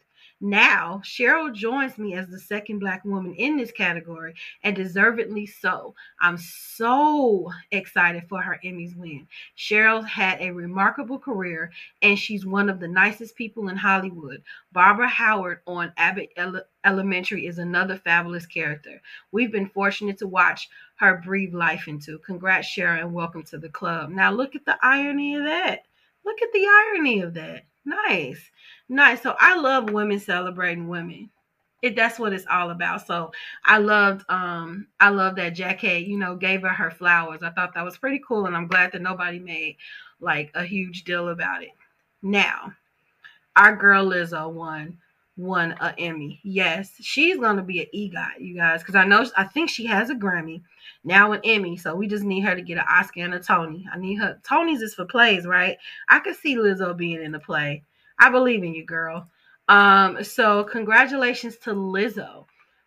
[0.43, 5.95] Now, Sheryl joins me as the second Black woman in this category, and deservedly so.
[6.23, 9.29] I'm so excited for her Emmys win.
[9.59, 11.71] Sheryl had a remarkable career,
[12.01, 14.43] and she's one of the nicest people in Hollywood.
[14.73, 19.03] Barbara Howard on Abbott Ele- Elementary is another fabulous character.
[19.33, 22.19] We've been fortunate to watch her breathe life into.
[22.21, 24.09] Congrats, Sheryl, and welcome to the club.
[24.09, 25.81] Now, look at the irony of that.
[26.25, 27.65] Look at the irony of that.
[27.85, 28.51] Nice.
[28.89, 29.23] Nice.
[29.23, 31.31] So I love women celebrating women.
[31.83, 33.07] It that's what it's all about.
[33.07, 33.33] So
[33.65, 37.43] I loved um I love that Jackée, you know, gave her her flowers.
[37.43, 39.77] I thought that was pretty cool and I'm glad that nobody made
[40.21, 41.71] like a huge deal about it.
[42.23, 42.73] Now,
[43.57, 44.99] our girl Lizzo won
[45.41, 46.41] won a Emmy.
[46.43, 50.11] Yes, she's gonna be an EGOT, you guys, because I know I think she has
[50.11, 50.63] a Grammy,
[51.05, 51.77] now an Emmy.
[51.77, 53.87] So we just need her to get an Oscar and a Tony.
[53.93, 54.39] I need her.
[54.43, 55.77] Tony's is for plays, right?
[56.09, 57.83] I could see Lizzo being in a play.
[58.19, 59.29] I believe in you, girl.
[59.69, 62.45] Um, so congratulations to Lizzo.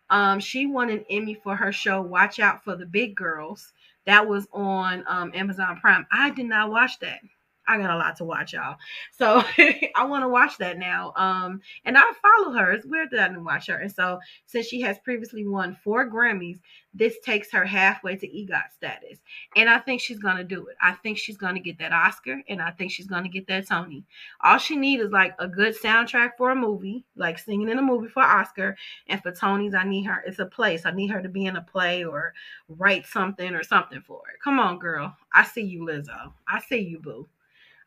[0.10, 3.72] Um, she won an Emmy for her show Watch Out for the Big Grrls.
[4.06, 6.06] That was on um, Amazon Prime.
[6.12, 7.20] I did not watch that.
[7.68, 8.78] I got a lot to watch, y'all.
[9.12, 9.44] So
[9.96, 11.14] I want to watch that now.
[11.16, 12.72] Um, and I follow her.
[12.72, 13.78] It's weird that I didn't watch her.
[13.78, 16.60] And so since she has previously won four Grammys,
[16.94, 19.20] this takes her halfway to EGOT status.
[19.56, 20.76] And I think she's gonna do it.
[20.82, 24.04] I think she's gonna get that Oscar and I think she's gonna get that Tony.
[24.42, 27.82] All she needs is like a good soundtrack for a movie, like singing in a
[27.82, 28.78] movie for Oscar.
[29.08, 30.86] And for Tony's, I need her, it's a place.
[30.86, 32.34] I need her to be in a play or
[32.68, 34.40] write something or something for it.
[34.44, 35.16] Come on, girl.
[35.34, 36.34] I see you, Lizzo.
[36.48, 37.28] I see you, boo.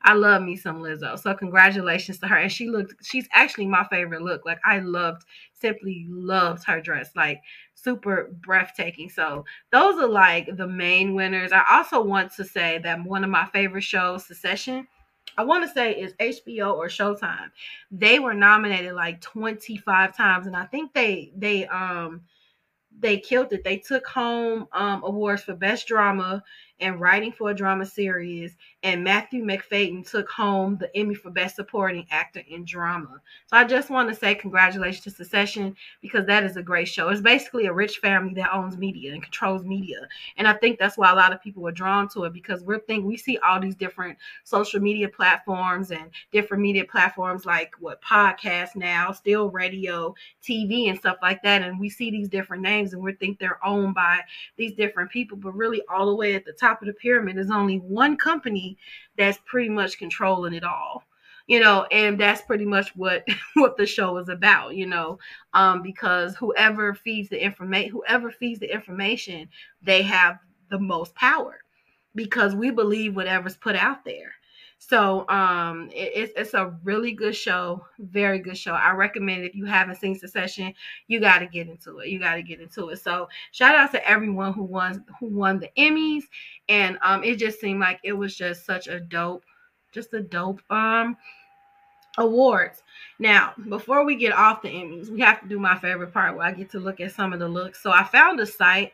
[0.06, 1.18] I love me some Lizzo.
[1.18, 2.36] So congratulations to her.
[2.36, 4.46] And she looked, she's actually my favorite look.
[4.46, 7.10] Like I loved, simply loved her dress.
[7.16, 7.42] Like
[7.74, 9.10] super breathtaking.
[9.10, 11.50] So those are like the main winners.
[11.50, 14.86] I also want to say that one of my favorite shows, Succession,
[15.36, 17.50] I want to say is HBO or Showtime.
[17.90, 20.46] They were nominated like 25 times.
[20.46, 22.22] And I think they they um
[22.98, 23.64] they killed it.
[23.64, 26.42] They took home um, awards for best drama
[26.80, 31.56] and writing for a drama series, and Matthew Macfadyen took home the Emmy for Best
[31.56, 33.20] Supporting Actor in Drama.
[33.46, 37.08] So I just want to say congratulations to Succession because that is a great show.
[37.08, 40.00] It's basically a rich family that owns media and controls media,
[40.36, 42.80] and I think that's why a lot of people are drawn to it because we're
[42.80, 48.02] think we see all these different social media platforms and different media platforms like what
[48.02, 52.92] podcasts now, still radio, TV, and stuff like that, and we see these different names
[52.92, 54.20] and we think they're owned by
[54.56, 57.50] these different people, but really all the way at the top of the pyramid is
[57.50, 58.76] only one company
[59.16, 61.02] that's pretty much controlling it all
[61.46, 65.18] you know and that's pretty much what what the show is about you know
[65.54, 69.48] um because whoever feeds the information whoever feeds the information
[69.82, 70.38] they have
[70.70, 71.60] the most power
[72.14, 74.32] because we believe whatever's put out there
[74.78, 78.72] so um it, it's, it's a really good show very good show.
[78.72, 80.74] I recommend if you haven't seen succession
[81.08, 82.08] you got to get into it.
[82.08, 82.98] You got to get into it.
[82.98, 86.24] So shout out to everyone who won who won the emmys.
[86.68, 89.44] And um it just seemed like it was just such a dope
[89.92, 91.16] just a dope um
[92.18, 92.82] awards.
[93.18, 96.46] Now before we get off the emmys we have to do my favorite part where
[96.46, 97.82] i get to look at some of the looks.
[97.82, 98.92] So i found a site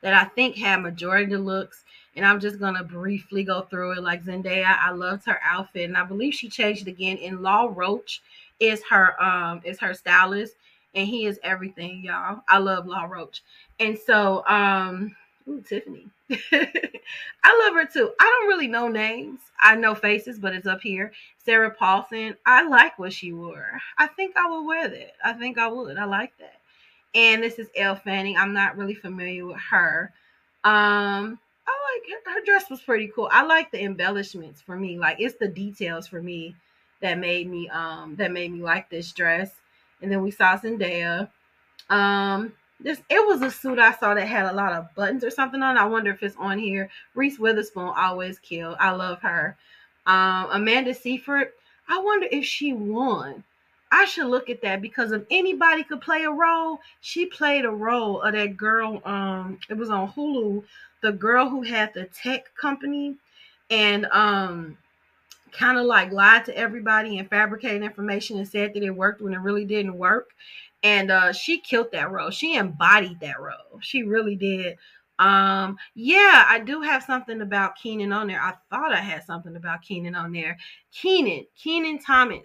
[0.00, 1.84] that i think had majority of the looks
[2.16, 4.02] and I'm just gonna briefly go through it.
[4.02, 7.18] Like Zendaya, I loved her outfit, and I believe she changed again.
[7.22, 8.22] And Law Roach
[8.60, 10.54] is her um is her stylist,
[10.94, 12.42] and he is everything, y'all.
[12.48, 13.42] I love Law Roach,
[13.80, 15.14] and so um,
[15.48, 18.12] ooh, Tiffany, I love her too.
[18.20, 19.40] I don't really know names.
[19.62, 21.12] I know faces, but it's up here.
[21.38, 23.80] Sarah Paulson, I like what she wore.
[23.98, 25.12] I think I would wear that.
[25.24, 25.96] I think I would.
[25.96, 26.60] I like that.
[27.14, 28.36] And this is Elle Fanning.
[28.36, 30.12] I'm not really familiar with her.
[30.64, 31.38] Um,
[31.94, 33.28] like her, dress was pretty cool.
[33.32, 34.98] I like the embellishments for me.
[34.98, 36.54] Like it's the details for me
[37.00, 39.50] that made me um that made me like this dress.
[40.02, 41.28] And then we saw Zendaya.
[41.90, 45.30] Um this it was a suit I saw that had a lot of buttons or
[45.30, 45.78] something on.
[45.78, 46.90] I wonder if it's on here.
[47.14, 48.76] Reese Witherspoon always killed.
[48.80, 49.56] I love her.
[50.06, 51.48] Um Amanda Seyfried.
[51.88, 53.44] I wonder if she won.
[53.92, 57.70] I should look at that because if anybody could play a role, she played a
[57.70, 59.00] role of that girl.
[59.04, 60.64] Um, it was on Hulu
[61.04, 63.14] the girl who had the tech company
[63.68, 64.76] and um
[65.52, 69.34] kind of like lied to everybody and fabricated information and said that it worked when
[69.34, 70.30] it really didn't work.
[70.82, 72.30] And uh she killed that role.
[72.30, 73.78] She embodied that role.
[73.80, 74.78] She really did.
[75.18, 78.40] Um, yeah, I do have something about Kenan on there.
[78.40, 80.56] I thought I had something about Kenan on there.
[80.90, 82.42] Kenan, Kenan Thompson.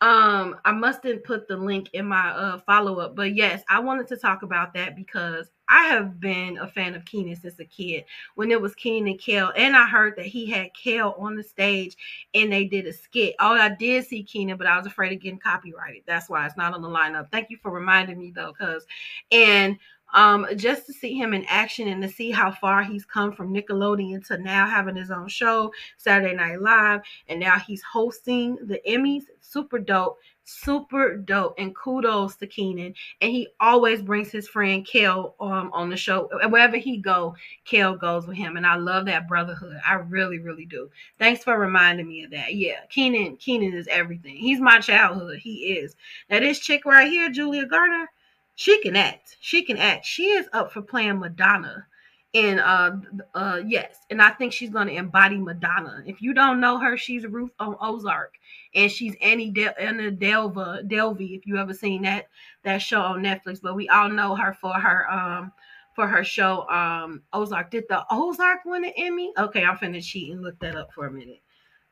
[0.00, 4.16] Um, I mustn't put the link in my uh follow-up, but yes, I wanted to
[4.16, 8.04] talk about that because I have been a fan of Kenan since a kid.
[8.36, 11.42] When it was Kenan and Kel, and I heard that he had Kel on the
[11.42, 11.96] stage
[12.32, 13.34] and they did a skit.
[13.40, 16.02] Oh, I did see Kenan, but I was afraid of getting copyrighted.
[16.06, 17.32] That's why it's not on the lineup.
[17.32, 18.86] Thank you for reminding me though, cuz
[19.32, 19.76] and
[20.14, 23.52] um, just to see him in action and to see how far he's come from
[23.52, 28.80] Nickelodeon to now having his own show, Saturday Night Live, and now he's hosting the
[28.88, 29.24] Emmys.
[29.40, 32.94] Super dope, super dope, and kudos to Kenan.
[33.22, 36.28] And he always brings his friend Kel um, on the show.
[36.48, 37.34] Wherever he go,
[37.64, 39.78] Kel goes with him, and I love that brotherhood.
[39.86, 40.90] I really, really do.
[41.18, 42.56] Thanks for reminding me of that.
[42.56, 44.36] Yeah, Kenan, Kenan is everything.
[44.36, 45.38] He's my childhood.
[45.38, 45.96] He is.
[46.28, 48.10] Now this chick right here, Julia Garner
[48.58, 49.36] she can act.
[49.38, 50.04] She can act.
[50.04, 51.86] She is up for playing Madonna.
[52.34, 52.96] And uh
[53.32, 56.02] uh yes, and I think she's gonna embody Madonna.
[56.04, 58.34] If you don't know her, she's Ruth on Ozark,
[58.74, 61.38] and she's Annie Del- Anna Delva Delvey.
[61.38, 62.26] If you ever seen that
[62.64, 65.52] that show on Netflix, but we all know her for her um
[65.94, 67.70] for her show um Ozark.
[67.70, 69.32] Did the Ozark win an Emmy?
[69.38, 71.42] Okay, I'm finna cheat and look that up for a minute.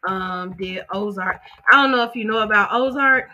[0.09, 1.39] Um, did Ozark?
[1.73, 3.31] I don't know if you know about Ozark.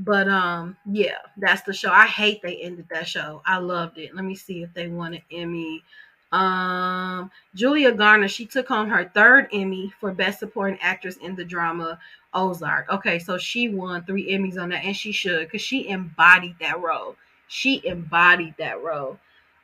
[0.00, 1.90] But um, yeah, that's the show.
[1.90, 3.42] I hate they ended that show.
[3.44, 4.14] I loved it.
[4.14, 5.84] Let me see if they won an Emmy.
[6.32, 11.44] Um, Julia Garner, she took home her third Emmy for Best Supporting Actress in the
[11.44, 11.98] drama
[12.32, 12.88] Ozark.
[12.88, 16.80] Okay, so she won three Emmys on that, and she should because she embodied that
[16.80, 17.16] role.
[17.48, 19.18] She embodied that role.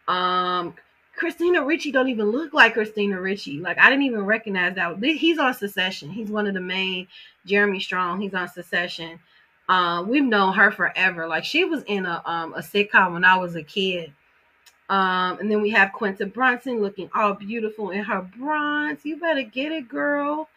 [0.07, 0.75] Um,
[1.15, 3.59] Christina Ricci don't even look like Christina Ricci.
[3.59, 5.03] Like I didn't even recognize that.
[5.03, 6.11] He's on Succession.
[6.11, 7.09] He's one of the main.
[7.47, 8.21] Jeremy Strong.
[8.21, 9.19] He's on Succession.
[9.69, 11.27] Um, we've known her forever.
[11.27, 14.13] Like she was in a um a sitcom when I was a kid.
[14.89, 19.05] Um, and then we have Quinta Brunson looking all beautiful in her bronze.
[19.05, 20.49] You better get it, girl.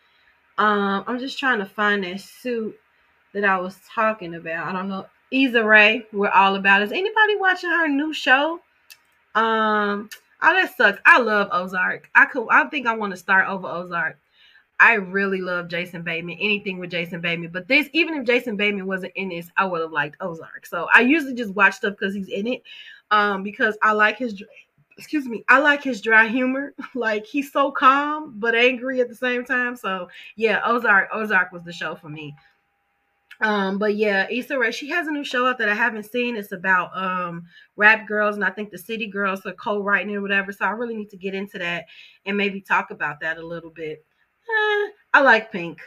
[0.60, 2.78] Um, I'm just trying to find that suit
[3.34, 4.68] that I was talking about.
[4.68, 5.08] I don't know.
[5.32, 6.82] Issa Rae, we're all about.
[6.82, 8.60] Is anybody watching her new show?
[9.36, 10.10] Um,
[10.42, 11.00] oh, that sucks.
[11.06, 12.10] I love Ozark.
[12.16, 12.48] I could.
[12.50, 14.18] I think I want to start over Ozark.
[14.80, 17.52] I really love Jason Bateman, anything with Jason Bateman.
[17.52, 20.66] But this, even if Jason Bateman wasn't in this, I would have liked Ozark.
[20.66, 22.64] So I usually just watch stuff because he's in it,
[23.12, 24.42] um, because I like his,
[24.98, 26.74] excuse me, I like his dry humor.
[26.96, 29.76] Like he's so calm but angry at the same time.
[29.76, 32.36] So yeah, Ozark Ozark was the show for me.
[33.42, 36.36] Um, but yeah, Issa Rae, she has a new show out that I haven't seen.
[36.36, 40.22] It's about um rap girls, and I think the city girls are co-writing it or
[40.22, 40.52] whatever.
[40.52, 41.86] So I really need to get into that
[42.26, 44.04] and maybe talk about that a little bit.
[44.50, 45.80] Eh, I like pink.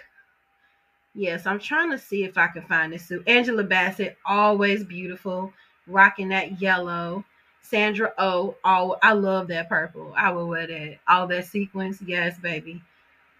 [1.15, 3.27] Yes, I'm trying to see if I can find this suit.
[3.29, 5.53] Angela Bassett, always beautiful,
[5.87, 7.25] rocking that yellow.
[7.61, 10.13] Sandra Oh, all I love that purple.
[10.17, 10.99] I would wear that.
[11.09, 12.83] All that sequence, yes, baby.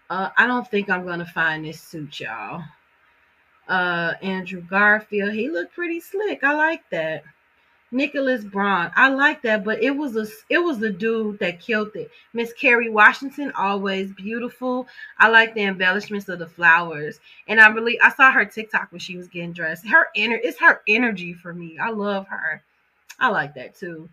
[0.09, 2.63] Uh, I don't think I'm gonna find this suit, y'all.
[3.67, 6.43] Uh, Andrew Garfield, he looked pretty slick.
[6.43, 7.23] I like that.
[7.93, 11.95] Nicholas Braun, I like that, but it was a it was the dude that killed
[11.95, 12.11] it.
[12.33, 14.87] Miss Kerry Washington, always beautiful.
[15.19, 18.99] I like the embellishments of the flowers, and I really I saw her TikTok when
[18.99, 19.87] she was getting dressed.
[19.87, 21.77] Her inner it's her energy for me.
[21.79, 22.63] I love her.
[23.19, 24.09] I like that too.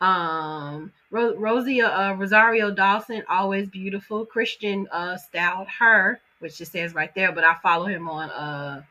[0.00, 4.26] Um, Ro- Rosie uh, Rosario Dawson, always beautiful.
[4.26, 8.82] Christian uh, styled her, which it says right there, but I follow him on uh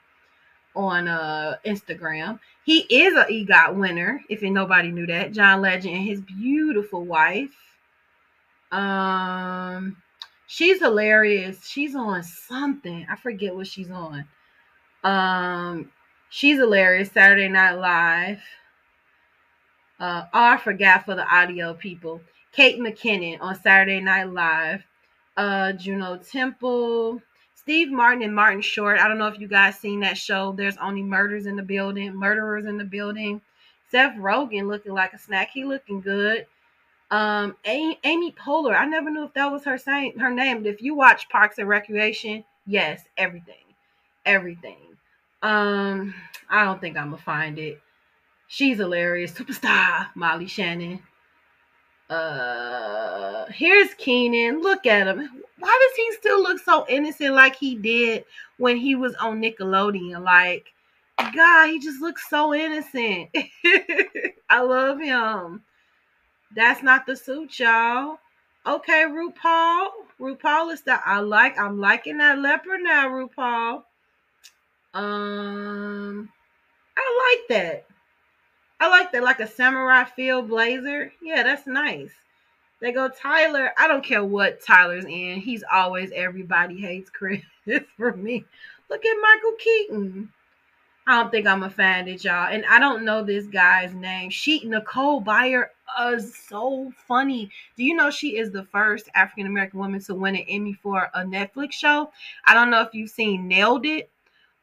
[0.79, 2.39] on uh Instagram.
[2.63, 5.31] He is a EGOT winner, if nobody knew that.
[5.31, 7.55] John Legend and his beautiful wife.
[8.71, 9.97] Um,
[10.47, 11.65] she's hilarious.
[11.65, 13.05] She's on something.
[13.09, 14.25] I forget what she's on.
[15.03, 15.91] Um,
[16.29, 17.11] she's hilarious.
[17.11, 18.41] Saturday Night Live.
[19.99, 22.21] Uh, oh, I forgot for the audio people.
[22.51, 24.83] Kate McKinnon on Saturday Night Live.
[25.35, 27.21] Uh, Juno Temple.
[27.69, 28.97] Steve Martin and Martin Short.
[28.97, 30.53] I don't know if you guys seen that show.
[30.53, 33.41] There's only murders in the building, murderers in the building.
[33.91, 35.51] Seth Rogen looking like a snack.
[35.53, 36.47] He looking good.
[37.11, 38.75] Um, Amy, Amy Poehler.
[38.75, 40.65] I never knew if that was her saying her name.
[40.65, 43.75] If you watch Parks and Recreation, yes, everything,
[44.25, 44.97] everything.
[45.43, 46.15] Um,
[46.49, 47.79] I don't think I'm gonna find it.
[48.47, 49.31] She's hilarious.
[49.33, 51.03] Superstar Molly Shannon.
[52.09, 54.63] Uh, here's Kenan.
[54.63, 55.43] Look at him.
[55.59, 58.25] Why does he still look so innocent like he did
[58.57, 60.23] when he was on Nickelodeon?
[60.23, 60.73] Like,
[61.35, 63.29] God, he just looks so innocent.
[64.49, 65.63] I love him.
[66.55, 68.19] That's not the suit, y'all.
[68.65, 69.87] Okay, RuPaul.
[70.19, 71.57] RuPaul is that I like.
[71.59, 73.83] I'm liking that leopard now, RuPaul.
[74.93, 76.29] Um,
[76.97, 77.85] I like that.
[78.79, 81.11] I like that, like a samurai feel blazer.
[81.21, 82.11] Yeah, that's nice.
[82.81, 83.71] They go Tyler.
[83.77, 85.39] I don't care what Tyler's in.
[85.41, 87.41] He's always everybody hates Chris
[87.97, 88.45] for me.
[88.89, 90.29] Look at Michael Keaton.
[91.07, 92.53] I don't think I'm gonna find it, y'all.
[92.53, 94.29] And I don't know this guy's name.
[94.29, 95.65] She Nicole Byer
[96.11, 97.49] is so funny.
[97.75, 101.09] Do you know she is the first African American woman to win an Emmy for
[101.15, 102.11] a Netflix show?
[102.45, 104.11] I don't know if you've seen Nailed It.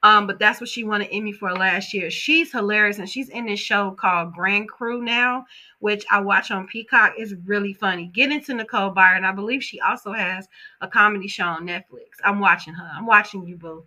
[0.07, 2.13] Um, but that's what she won an Emmy for last year.
[2.13, 5.47] She's hilarious, and she's in this show called Grand Crew now,
[5.81, 7.15] which I watch on Peacock.
[7.17, 8.07] It's really funny.
[8.15, 10.47] Get into Nicole Byer, and I believe she also has
[10.81, 12.21] a comedy show on Netflix.
[12.25, 12.89] I'm watching her.
[12.95, 13.83] I'm watching you, both.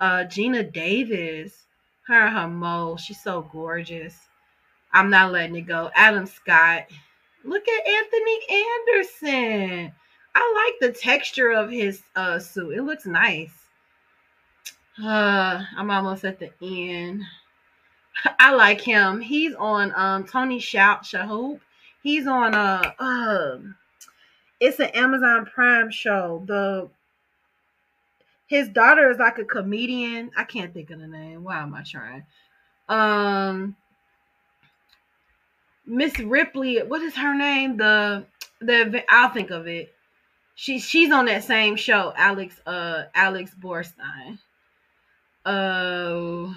[0.00, 1.66] Uh, Geena Davis,
[2.06, 2.96] her her mole.
[2.96, 4.16] She's so gorgeous.
[4.94, 5.90] I'm not letting it go.
[5.94, 6.84] Adam Scott.
[7.44, 8.38] Look at Anthony
[8.88, 9.92] Anderson.
[10.34, 12.78] I like the texture of his uh suit.
[12.78, 13.63] It looks nice.
[15.02, 17.22] Uh, I'm almost at the end.
[18.38, 19.20] I like him.
[19.20, 21.60] He's on um Tony Shout Shalhoub.
[22.02, 23.58] He's on uh uh
[24.60, 26.44] it's an Amazon Prime show.
[26.46, 26.88] The
[28.46, 30.30] his daughter is like a comedian.
[30.36, 31.42] I can't think of the name.
[31.44, 32.24] Why am I trying?
[32.88, 33.76] Um
[35.86, 37.76] Miss Ripley, what is her name?
[37.76, 38.26] The
[38.60, 39.92] the I'll think of it.
[40.54, 44.38] She she's on that same show, Alex uh Alex Borstein.
[45.46, 46.54] Oh.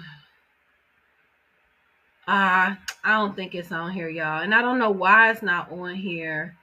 [2.26, 2.74] Uh,
[3.04, 4.42] I don't think it's on here, y'all.
[4.42, 6.56] And I don't know why it's not on here.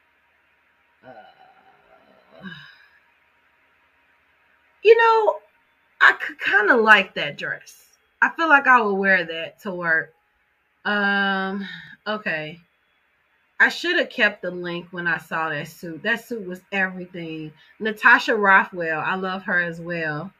[1.03, 1.11] Uh,
[4.83, 5.35] you know,
[6.01, 7.83] I could kind of like that dress.
[8.21, 10.13] I feel like I would wear that to work.
[10.85, 11.67] Um,
[12.05, 12.59] okay.
[13.59, 16.03] I should have kept the link when I saw that suit.
[16.03, 17.53] That suit was everything.
[17.79, 20.31] Natasha Rothwell, I love her as well.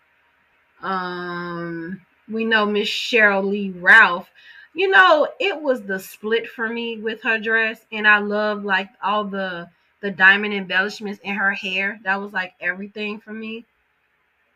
[0.85, 1.99] Um,
[2.31, 4.29] we know Miss Sheryl Lee Ralph.
[4.75, 8.89] You know, it was the split for me with her dress, and I love like
[9.03, 9.67] all the
[10.01, 11.99] the diamond embellishments in her hair.
[12.03, 13.65] That was like everything for me.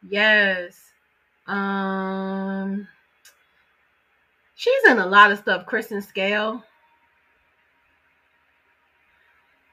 [0.08, 0.92] Yes.
[1.48, 2.88] Um
[4.56, 5.66] she's in a lot of stuff.
[5.66, 6.64] Kristen Scale.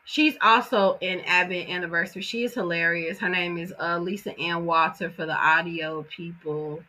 [0.09, 2.22] She's also in Abbott Anniversary.
[2.22, 3.18] She is hilarious.
[3.18, 6.80] Her name is uh, Lisa Ann Walter for the audio people.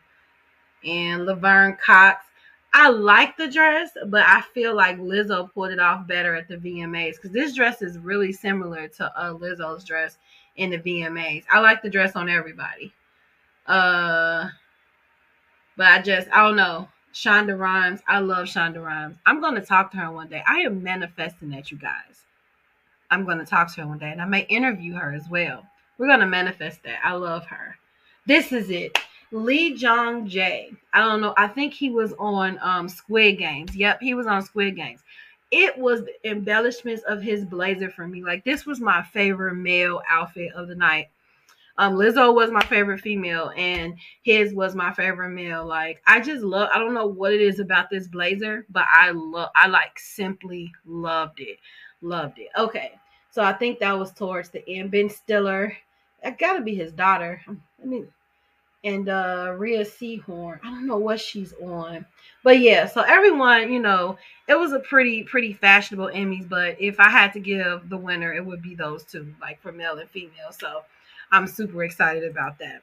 [0.84, 2.24] And Laverne Cox.
[2.72, 6.58] I like the dress, but I feel like Lizzo pulled it off better at the
[6.58, 10.18] VMAs because this dress is really similar to uh, Lizzo's dress
[10.54, 11.44] in the VMAs.
[11.50, 12.92] I like the dress on everybody.
[13.66, 14.48] Uh,
[15.76, 16.88] but I just I don't know.
[17.12, 19.16] Shonda Rhimes, I love Shonda Rhimes.
[19.26, 20.44] I'm gonna talk to her one day.
[20.46, 22.27] I am manifesting that, you guys.
[23.10, 25.66] I'm gonna talk to her one day, and I may interview her as well.
[25.96, 27.00] We're gonna manifest that.
[27.04, 27.76] I love her.
[28.26, 28.98] This is it.
[29.30, 30.76] Lee Jung Jae.
[30.92, 31.34] I don't know.
[31.36, 33.74] I think he was on um Squid Games.
[33.74, 35.00] Yep, he was on Squid Games.
[35.50, 38.22] It was the embellishments of his blazer for me.
[38.22, 41.08] Like this was my favorite male outfit of the night.
[41.78, 45.64] Um, Lizzo was my favorite female, and his was my favorite male.
[45.64, 46.68] Like I just love.
[46.74, 49.50] I don't know what it is about this blazer, but I love.
[49.54, 51.58] I like simply loved it.
[52.00, 52.48] Loved it.
[52.56, 52.92] Okay,
[53.30, 54.90] so I think that was towards the end.
[54.90, 55.76] Ben Stiller.
[56.22, 57.40] That got to be his daughter.
[57.48, 58.08] I mean,
[58.84, 60.60] and uh Rhea Seehorn.
[60.62, 62.06] I don't know what she's on.
[62.44, 64.18] But yeah, so everyone, you know,
[64.48, 68.32] it was a pretty pretty fashionable Emmys, but if I had to give the winner,
[68.32, 70.52] it would be those two, like for male and female.
[70.52, 70.82] So
[71.32, 72.82] I'm super excited about that.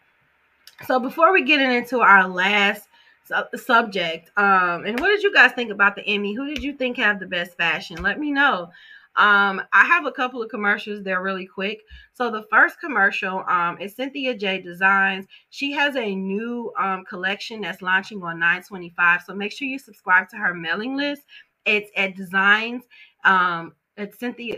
[0.86, 2.88] So before we get into our last
[3.24, 6.34] su- subject, um, and what did you guys think about the Emmy?
[6.34, 8.01] Who did you think have the best fashion?
[8.03, 8.72] Let me know.
[9.18, 11.03] Um, I have a couple of commercials.
[11.03, 11.82] They're really quick.
[12.13, 15.26] So the first commercial um, is Cynthia J Designs.
[15.49, 19.22] She has a new um, collection that's launching on 925.
[19.26, 21.24] So make sure you subscribe to her mailing list.
[21.66, 22.84] It's at Designs.
[23.24, 24.57] Um, it's Cynthia.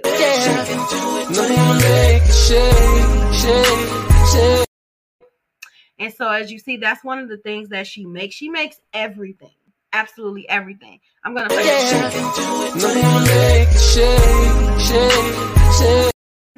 [6.00, 8.36] And so as you see, that's one of the things that she makes.
[8.36, 9.50] She makes everything.
[9.94, 11.00] Absolutely everything.
[11.24, 11.64] I'm gonna play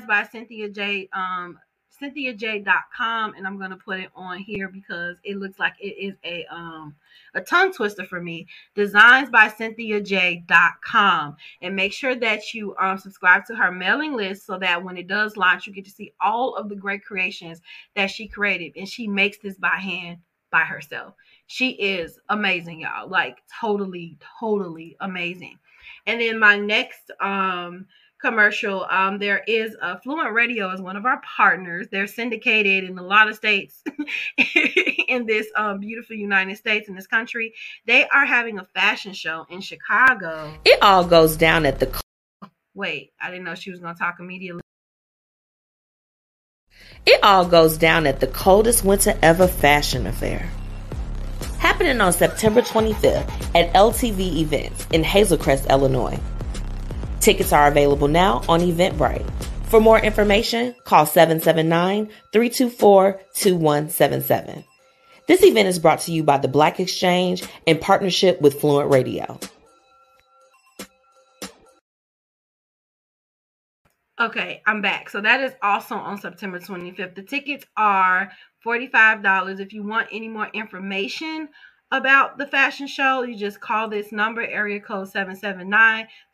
[0.08, 1.10] by Cynthia J.
[1.14, 1.60] Um,
[2.02, 6.46] CynthiaJ.com, and I'm gonna put it on here because it looks like it is a
[6.50, 6.96] um
[7.36, 8.48] a tongue twister for me.
[8.76, 14.58] Designs by CynthiaJ.com, and make sure that you um subscribe to her mailing list so
[14.60, 17.62] that when it does launch, you get to see all of the great creations
[17.96, 20.20] that she created, and she makes this by hand
[20.52, 21.14] by herself.
[21.52, 23.10] She is amazing, y'all.
[23.10, 25.58] Like totally, totally amazing.
[26.06, 27.88] And then my next um
[28.22, 31.88] commercial, um, there is uh, Fluent Radio is one of our partners.
[31.92, 33.82] They're syndicated in a lot of states
[35.08, 37.56] in this um, beautiful United States in this country.
[37.88, 40.54] They are having a fashion show in Chicago.
[40.66, 42.00] It all goes down at the.
[42.76, 44.62] Wait, I didn't know she was going to talk immediately.
[47.08, 50.52] It all goes down at the coldest winter ever fashion affair.
[51.60, 56.18] Happening on September 25th at LTV Events in Hazel Crest, Illinois.
[57.20, 59.30] Tickets are available now on Eventbrite.
[59.66, 64.64] For more information, call 779 324 2177.
[65.28, 69.38] This event is brought to you by the Black Exchange in partnership with Fluent Radio.
[74.22, 75.10] Okay, I'm back.
[75.10, 77.16] So that is also on September 25th.
[77.16, 78.30] The tickets are
[78.66, 79.62] $45.
[79.62, 81.48] If you want any more information
[81.92, 85.08] about the fashion show, you just call this number, area code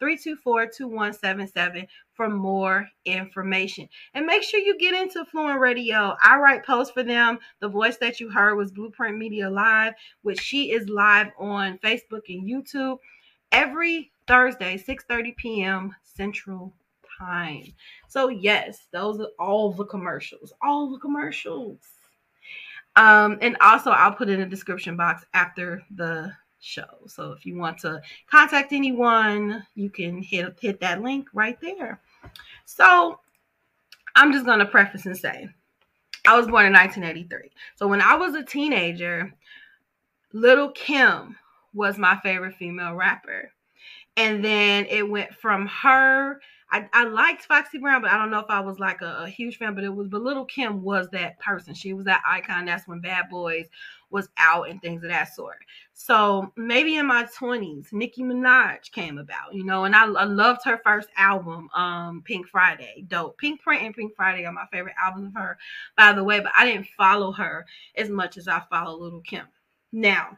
[0.01, 3.87] 779-324-2177 for more information.
[4.15, 6.15] And make sure you get into Fluent Radio.
[6.23, 7.37] I write posts for them.
[7.59, 12.23] The voice that you heard was Blueprint Media Live, which she is live on Facebook
[12.29, 12.97] and YouTube
[13.51, 15.95] every Thursday, 6:30 p.m.
[16.01, 16.73] Central
[17.17, 17.63] Time.
[18.07, 20.53] So yes, those are all the commercials.
[20.61, 21.79] All the commercials.
[22.95, 27.05] Um, and also I'll put in the description box after the show.
[27.07, 32.01] So if you want to contact anyone, you can hit hit that link right there.
[32.65, 33.19] So
[34.15, 35.49] I'm just gonna preface and say
[36.27, 37.51] I was born in 1983.
[37.75, 39.33] So when I was a teenager,
[40.33, 41.35] Little Kim
[41.73, 43.51] was my favorite female rapper.
[44.17, 46.39] And then it went from her
[46.75, 49.29] I, I liked Foxy Brown, but I don't know if I was like a, a,
[49.29, 49.75] huge fan.
[49.75, 51.73] But it was, but Little Kim was that person.
[51.73, 52.65] She was that icon.
[52.65, 53.67] That's when Bad Boys
[54.09, 55.59] was out and things of that sort.
[55.93, 60.65] So maybe in my twenties, Nicki Minaj came about, you know, and I, I, loved
[60.65, 63.05] her first album, um, Pink Friday.
[63.07, 63.37] Dope.
[63.37, 65.57] Pink Print and Pink Friday are my favorite albums of her,
[65.95, 66.41] by the way.
[66.41, 67.65] But I didn't follow her
[67.95, 69.45] as much as I follow Little Kim.
[69.93, 70.37] Now,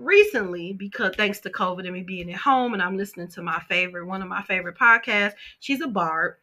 [0.00, 3.60] recently because thanks to COVID and me being at home and I'm listening to my
[3.68, 5.34] favorite one of my favorite podcasts.
[5.60, 6.34] She's a barb.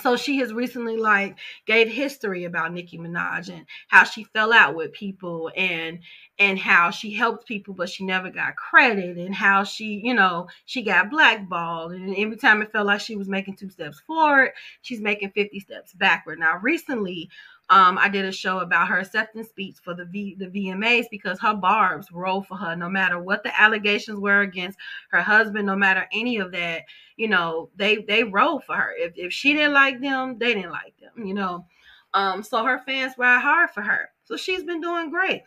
[0.00, 4.76] So she has recently like gave history about Nicki Minaj and how she fell out
[4.76, 5.98] with people and
[6.38, 10.46] and how she helped people but she never got credit and how she, you know,
[10.64, 14.52] she got blackballed and every time it felt like she was making two steps forward,
[14.82, 16.38] she's making 50 steps backward.
[16.38, 17.28] Now recently
[17.70, 21.38] Um, I did a show about her acceptance speech for the v, the VMAs because
[21.38, 24.76] her barbs roll for her no matter what the allegations were against
[25.10, 26.82] her husband, no matter any of that.
[27.16, 28.92] You know, they they roll for her.
[28.98, 31.24] If if she didn't like them, they didn't like them.
[31.24, 31.64] You know,
[32.12, 34.10] um, so her fans ride hard for her.
[34.24, 35.42] So she's been doing great.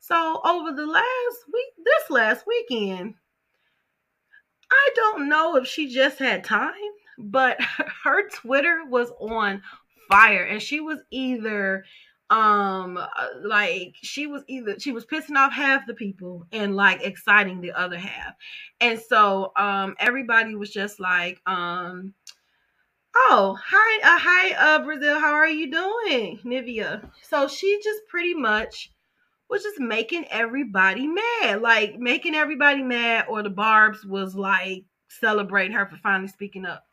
[0.00, 3.14] So over the last week, this last weekend,
[4.70, 6.72] I don't know if she just had time,
[7.18, 7.60] but
[8.04, 9.62] her Twitter was on
[10.08, 11.84] fire and she was either
[12.30, 13.06] um uh,
[13.42, 17.72] like she was either she was pissing off half the people and like exciting the
[17.72, 18.34] other half.
[18.80, 22.14] And so um everybody was just like um
[23.14, 27.08] oh hi uh, hi uh brazil how are you doing nivea?
[27.22, 28.90] So she just pretty much
[29.50, 34.84] was just making everybody mad like making everybody mad or the barbs was like
[35.20, 36.84] celebrating her for finally speaking up.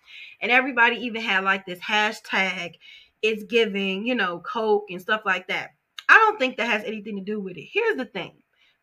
[0.41, 2.75] And everybody even had like this hashtag
[3.21, 5.71] it's giving, you know, coke and stuff like that.
[6.09, 7.67] I don't think that has anything to do with it.
[7.71, 8.33] Here's the thing.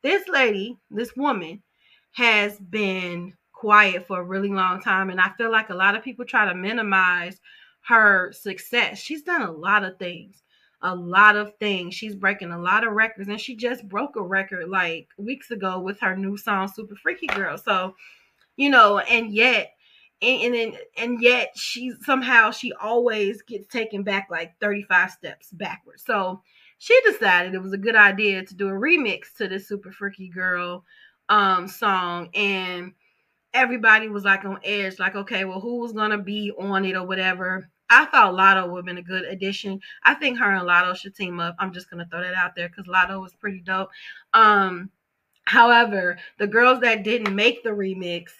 [0.02, 1.62] This lady, this woman
[2.12, 6.04] has been quiet for a really long time and I feel like a lot of
[6.04, 7.40] people try to minimize
[7.86, 8.98] her success.
[8.98, 10.42] She's done a lot of things.
[10.82, 11.94] A lot of things.
[11.94, 15.80] She's breaking a lot of records and she just broke a record like weeks ago
[15.80, 17.58] with her new song Super Freaky Girl.
[17.58, 17.96] So,
[18.56, 19.72] you know, and yet
[20.20, 25.50] and, and then and yet she somehow she always gets taken back like 35 steps
[25.52, 26.04] backwards.
[26.04, 26.42] So
[26.78, 30.28] she decided it was a good idea to do a remix to this super freaky
[30.28, 30.84] girl
[31.28, 32.30] um song.
[32.34, 32.92] And
[33.54, 37.06] everybody was like on edge like okay well who was gonna be on it or
[37.06, 37.70] whatever?
[37.90, 39.80] I thought Latto would have been a good addition.
[40.02, 41.56] I think her and Latto should team up.
[41.58, 43.90] I'm just gonna throw that out there because Latto was pretty dope.
[44.34, 44.90] Um
[45.44, 48.32] however the girls that didn't make the remix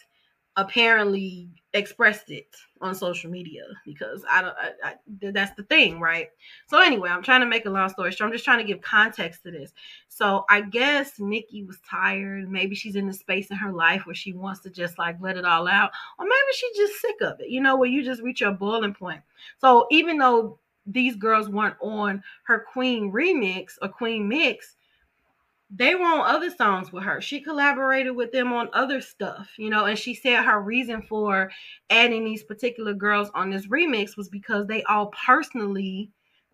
[0.57, 6.29] apparently expressed it on social media because I don't I, I, that's the thing, right?
[6.69, 8.29] So anyway, I'm trying to make a long story short.
[8.29, 9.73] I'm just trying to give context to this.
[10.09, 12.51] So I guess Nicki was tired.
[12.51, 15.37] Maybe she's in the space in her life where she wants to just like let
[15.37, 17.51] it all out, or maybe she's just sick of it.
[17.51, 19.21] You know, where you just reach your boiling point.
[19.59, 24.77] So even though these girls weren't on her Queen remix or Queen mix,
[25.71, 27.21] they were on other songs with her.
[27.21, 31.51] She collaborated with them on other stuff, you know, and she said her reason for
[31.91, 36.11] adding these particular girls on this remix was because they all personally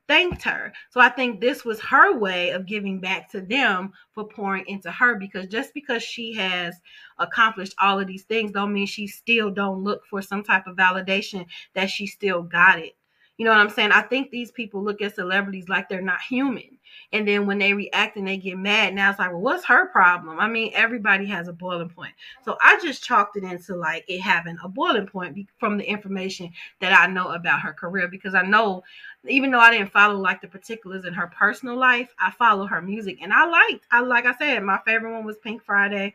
[0.09, 0.73] thanked her.
[0.91, 4.91] So I think this was her way of giving back to them for pouring into
[4.91, 6.75] her because just because she has
[7.19, 10.77] accomplished all of these things don't mean she still don't look for some type of
[10.77, 12.97] validation that she still got it.
[13.37, 13.93] You know what I'm saying?
[13.93, 16.79] I think these people look at celebrities like they're not human.
[17.13, 19.87] And then when they react and they get mad, now it's like, well, what's her
[19.87, 20.39] problem?
[20.39, 22.13] I mean, everybody has a boiling point.
[22.45, 26.53] So I just chalked it into like it having a boiling point from the information
[26.81, 28.83] that I know about her career because I know,
[29.29, 32.83] even though I didn't follow like the particulars in her personal life, I follow her
[32.83, 36.15] music and I liked, I like I said, my favorite one was Pink Friday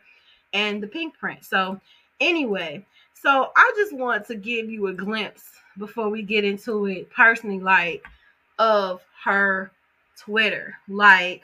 [0.54, 1.44] and the Pink Print.
[1.44, 1.80] So
[2.20, 7.10] anyway, so I just want to give you a glimpse before we get into it
[7.12, 8.04] personally, like
[8.58, 9.72] of her
[10.18, 10.76] Twitter.
[10.88, 11.44] Like,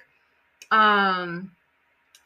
[0.71, 1.51] um,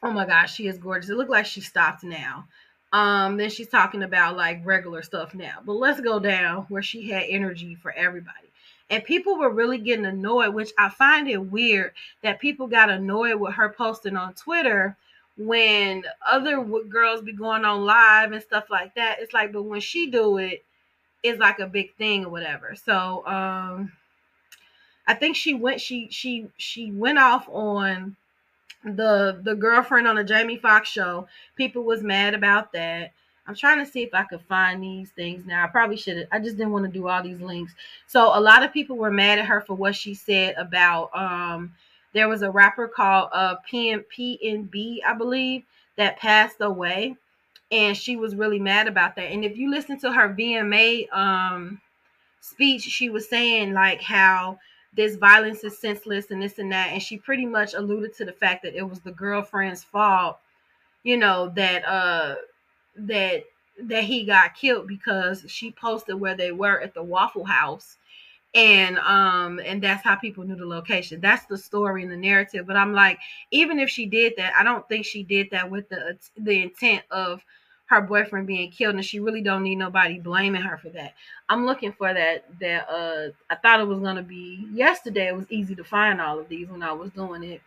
[0.02, 1.10] oh my gosh, she is gorgeous.
[1.10, 2.46] It looked like she stopped now.
[2.92, 5.58] Um, then she's talking about like regular stuff now.
[5.64, 8.48] But let's go down where she had energy for everybody.
[8.90, 11.92] And people were really getting annoyed, which I find it weird
[12.22, 14.96] that people got annoyed with her posting on Twitter
[15.36, 19.18] when other girls be going on live and stuff like that.
[19.20, 20.64] It's like, but when she do it,
[21.22, 22.74] it's like a big thing or whatever.
[22.74, 23.92] So, um,
[25.06, 28.16] I think she went she she she went off on
[28.84, 31.26] the the girlfriend on the Jamie Foxx show.
[31.56, 33.12] People was mad about that.
[33.46, 35.64] I'm trying to see if I could find these things now.
[35.64, 36.28] I probably should have.
[36.30, 37.72] I just didn't want to do all these links.
[38.06, 41.74] So a lot of people were mad at her for what she said about um
[42.12, 45.64] there was a rapper called uh PNB, I believe,
[45.96, 47.16] that passed away.
[47.72, 49.30] And she was really mad about that.
[49.30, 51.80] And if you listen to her VMA um
[52.40, 54.58] speech, she was saying like how
[54.94, 56.88] this violence is senseless and this and that.
[56.92, 60.38] And she pretty much alluded to the fact that it was the girlfriend's fault,
[61.04, 62.36] you know, that uh
[62.96, 63.44] that
[63.82, 67.96] that he got killed because she posted where they were at the Waffle House.
[68.52, 71.20] And um and that's how people knew the location.
[71.20, 72.66] That's the story and the narrative.
[72.66, 73.20] But I'm like,
[73.52, 77.04] even if she did that, I don't think she did that with the the intent
[77.12, 77.44] of
[77.90, 81.14] her boyfriend being killed and she really don't need nobody blaming her for that
[81.48, 85.50] i'm looking for that that uh i thought it was gonna be yesterday it was
[85.50, 87.60] easy to find all of these when i was doing it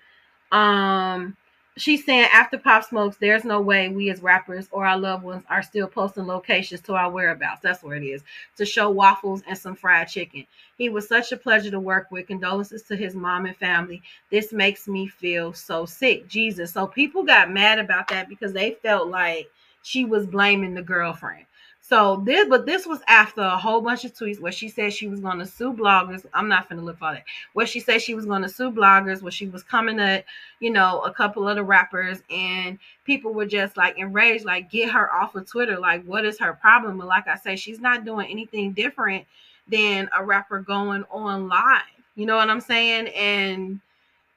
[0.51, 1.36] um
[1.78, 5.43] she's saying after Pop Smokes, there's no way we as rappers or our loved ones
[5.49, 7.61] are still posting locations to our whereabouts.
[7.61, 8.21] That's where it is
[8.57, 10.45] to show waffles and some fried chicken.
[10.78, 12.28] He was such a pleasure to work with.
[12.28, 14.01] Condolences to his mom and family.
[14.30, 16.28] This makes me feel so sick.
[16.28, 16.71] Jesus.
[16.71, 19.49] So people got mad about that because they felt like
[19.84, 21.45] she was blaming the girlfriend.
[21.86, 25.09] So this, but this was after a whole bunch of tweets where she said she
[25.09, 26.25] was going to sue bloggers.
[26.34, 27.25] I'm not going to look for that.
[27.51, 30.23] Where she said she was going to sue bloggers, where she was coming at,
[30.61, 34.91] you know, a couple of the rappers, and people were just like enraged, like get
[34.91, 35.77] her off of Twitter.
[35.77, 36.97] Like, what is her problem?
[36.97, 39.25] But like I say, she's not doing anything different
[39.67, 41.81] than a rapper going on live.
[42.15, 43.09] You know what I'm saying?
[43.09, 43.81] And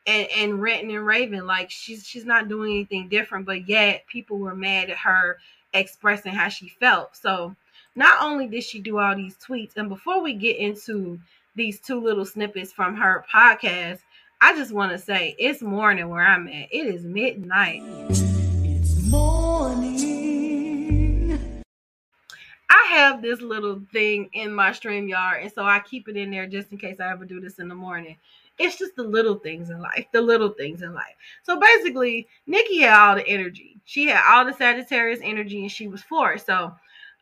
[0.07, 4.39] and and ranting and raving like she's she's not doing anything different, but yet people
[4.39, 5.39] were mad at her
[5.75, 7.17] expressing how she felt.
[7.17, 7.55] So
[7.95, 11.19] not only did she do all these tweets, and before we get into
[11.55, 14.01] these two little snippets from her podcast,
[14.41, 16.69] I just want to say it's morning where I'm at.
[16.71, 17.83] It is midnight.
[18.11, 20.07] It's morning.
[22.69, 26.47] I have this little thing in my StreamYard, and so I keep it in there
[26.47, 28.17] just in case I ever do this in the morning.
[28.59, 31.15] It's just the little things in life, the little things in life.
[31.43, 33.81] So basically, Nicki had all the energy.
[33.85, 36.39] She had all the Sagittarius energy, and she was four.
[36.39, 36.73] So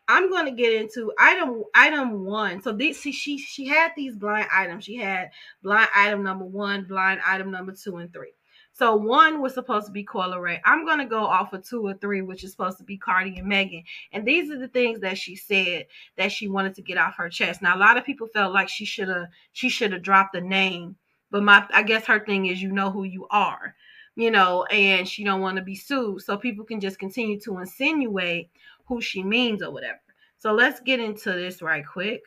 [0.07, 2.61] I'm going to get into item item one.
[2.61, 4.85] So this she she she had these blind items.
[4.85, 5.31] She had
[5.63, 8.33] blind item number one, blind item number two, and three.
[8.71, 10.59] So one was supposed to be Coi Leray.
[10.65, 13.47] I'm gonna go off of two or three, which is supposed to be Cardi and
[13.47, 13.83] Megan.
[14.11, 17.29] And these are the things that she said that she wanted to get off her
[17.29, 17.61] chest.
[17.61, 20.41] Now a lot of people felt like she should have she should have dropped the
[20.41, 20.97] name
[21.31, 23.75] but my I guess her thing is you know who you are,
[24.15, 26.21] you know, and she don't want to be sued.
[26.21, 28.49] So people can just continue to insinuate
[28.85, 29.99] who she means or whatever.
[30.37, 32.21] So let's get into this right quick.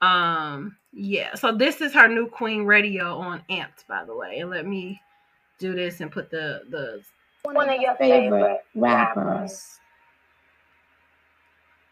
[0.00, 4.38] Um, yeah, so this is her new Queen Radio on Amped, by the way.
[4.40, 5.00] And let me
[5.58, 7.02] do this and put the the
[7.44, 9.78] one of your favorite rappers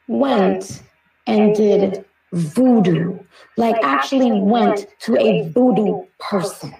[0.08, 0.82] went
[1.26, 3.18] and did voodoo,
[3.56, 6.74] like actually went to a voodoo person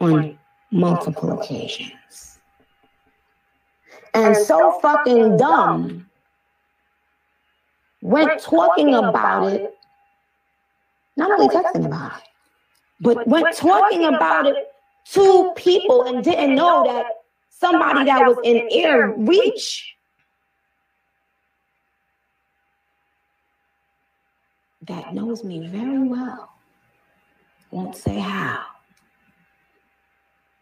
[0.00, 0.38] on
[0.70, 2.38] multiple occasions.
[4.14, 6.06] And so fucking dumb
[8.02, 9.74] went talking about it,
[11.16, 12.28] not only texting about it,
[13.00, 14.56] but went talking about it
[15.12, 17.06] to people and didn't know that
[17.50, 19.95] somebody that was in ear reach
[24.88, 26.56] that knows me very well
[27.70, 28.62] won't say how.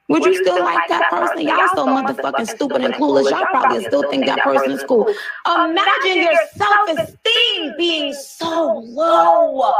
[0.09, 1.47] Would you still like that person?
[1.47, 3.31] Y'all so motherfucking stupid and clueless.
[3.31, 5.09] Y'all probably still think that person is cool.
[5.47, 9.72] Imagine your self esteem being so low.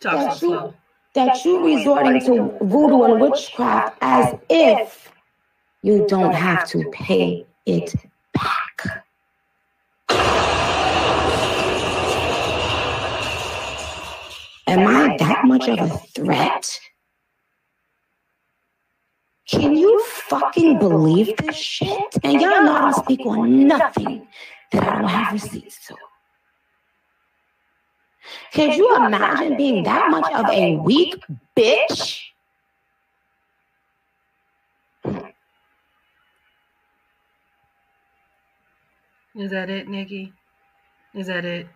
[0.00, 0.74] That you,
[1.14, 5.12] that you resorting to voodoo and witchcraft as if
[5.82, 7.94] you don't have to pay it
[8.32, 9.04] back.
[14.74, 16.80] Am I that much of a threat?
[19.48, 22.16] Can you fucking believe this shit?
[22.24, 24.26] And y'all know I don't speak on nothing
[24.72, 25.96] that I don't have receipts to.
[28.52, 31.14] Can you imagine being that much of a weak
[31.56, 32.20] bitch?
[39.36, 40.32] Is that it, Nicki?
[41.14, 41.68] Is that it?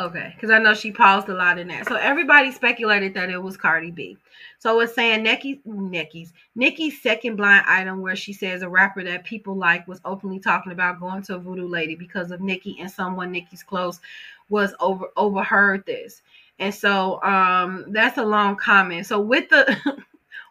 [0.00, 1.86] Okay, because I know she paused a lot in that.
[1.86, 4.16] So everybody speculated that it was Cardi B.
[4.58, 9.24] So it's saying Nicki, Nicki's Nicki's second blind item where she says a rapper that
[9.24, 12.90] people like was openly talking about going to a voodoo lady because of Nicki and
[12.90, 14.00] someone Nicki's close
[14.48, 16.22] was over overheard this.
[16.58, 19.06] And so um that's a long comment.
[19.06, 19.76] So with the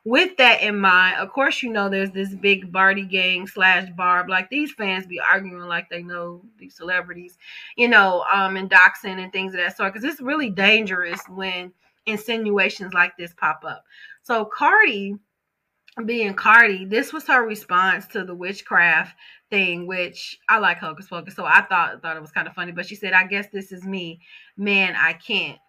[0.09, 4.27] with that in mind, of course, you know there's this big Bardi gang slash Barb.
[4.27, 7.37] Like these fans be arguing like they know these celebrities,
[7.77, 9.93] you know, um, and doxing and things of that sort.
[9.93, 11.71] Because it's really dangerous when
[12.07, 13.85] insinuations like this pop up.
[14.23, 15.15] So Cardi,
[16.03, 19.15] being Cardi, this was her response to the witchcraft
[19.51, 22.71] thing, which I like Hocus Pocus, so I thought thought it was kind of funny.
[22.71, 24.21] But she said, "I guess this is me,
[24.57, 24.95] man.
[24.97, 25.59] I can't."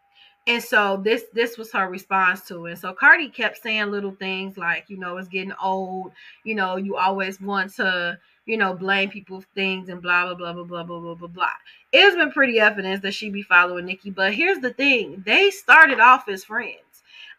[0.46, 2.78] And so this this was her response to it.
[2.78, 6.12] So Cardi kept saying little things like, you know, it's getting old.
[6.44, 10.34] You know, you always want to, you know, blame people for things and blah blah
[10.34, 11.48] blah blah blah blah blah blah blah.
[11.92, 14.10] It's been pretty evident that she be following Nicki.
[14.10, 16.89] But here's the thing: they started off as friends.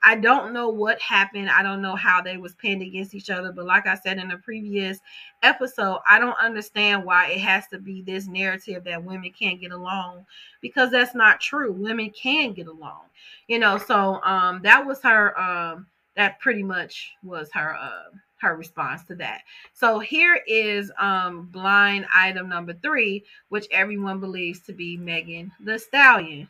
[0.04, 1.50] I don't know what happened.
[1.50, 3.52] I don't know how they was pinned against each other.
[3.52, 5.00] But like I said in the previous
[5.44, 9.72] episode, I don't understand why it has to be this narrative that women can't get
[9.72, 10.26] along
[10.62, 11.72] because that's not true.
[11.72, 13.02] Women can get along.
[13.48, 18.56] You know, so um that was her um that pretty much was her uh her
[18.56, 19.42] response to that.
[19.74, 25.78] So here is um blind item number three, which everyone believes to be Megan Thee
[25.78, 26.50] Stallion.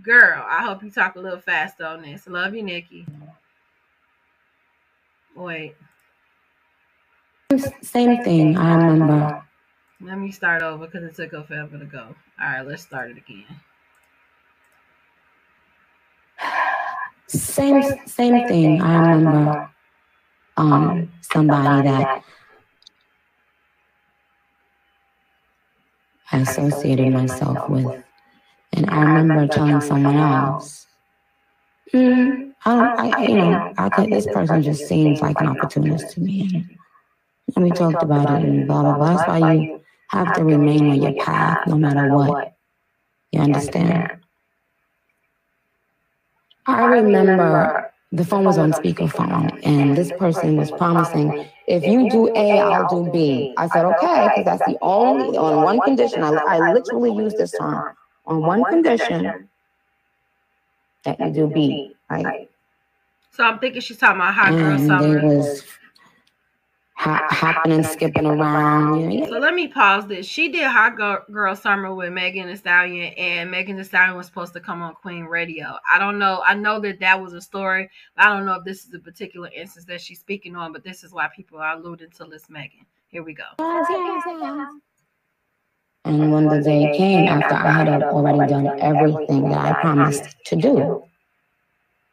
[0.00, 2.26] Girl, I hope you talk a little faster on this.
[2.26, 3.06] Love you, Nicki.
[5.36, 5.74] Wait,
[7.82, 8.56] Same thing.
[8.56, 9.44] I remember.
[10.00, 12.14] let me start over because it took her forever to go.
[12.40, 13.44] All right, let's start it again.
[17.28, 18.82] Same same thing.
[18.82, 19.70] I remember
[20.56, 22.24] um somebody that
[26.30, 28.04] I associated myself with.
[28.74, 30.86] And I remember telling someone else,
[31.92, 36.10] mm, I don't, I, you know, I could, this person just seems like an opportunist
[36.14, 36.66] to me.
[37.54, 39.16] And we talked about it and blah, blah, blah.
[39.16, 42.54] That's why you have to remain on your path no matter what.
[43.32, 44.18] You understand?
[46.66, 52.28] I remember the phone was on speakerphone and this person was promising, if you do
[52.36, 53.54] A, I'll do B.
[53.56, 57.52] I said, okay, because that's the only, on one condition, I, I literally used this
[57.58, 57.94] term,
[58.26, 59.48] on one condition
[61.04, 62.48] that you do B, right?
[63.30, 65.20] So I'm thinking she's talking about hot girl And summer.
[65.20, 65.64] they was
[66.94, 69.10] hop, hopping and skipping around.
[69.10, 70.26] You So let me pause this.
[70.26, 74.26] She did Hot Girl, Girl Summer with Megan Thee Stallion, and Megan Thee Stallion was
[74.26, 75.78] supposed to come on Queen Radio.
[75.90, 76.42] I don't know.
[76.44, 77.90] I know that that was a story.
[78.16, 80.84] But I don't know if this is a particular instance that she's speaking on, but
[80.84, 82.84] this is why people are alluding to this Megan.
[83.08, 83.44] Here we go.
[86.04, 90.56] And when the day came after I had already done everything that I promised to
[90.56, 91.04] do,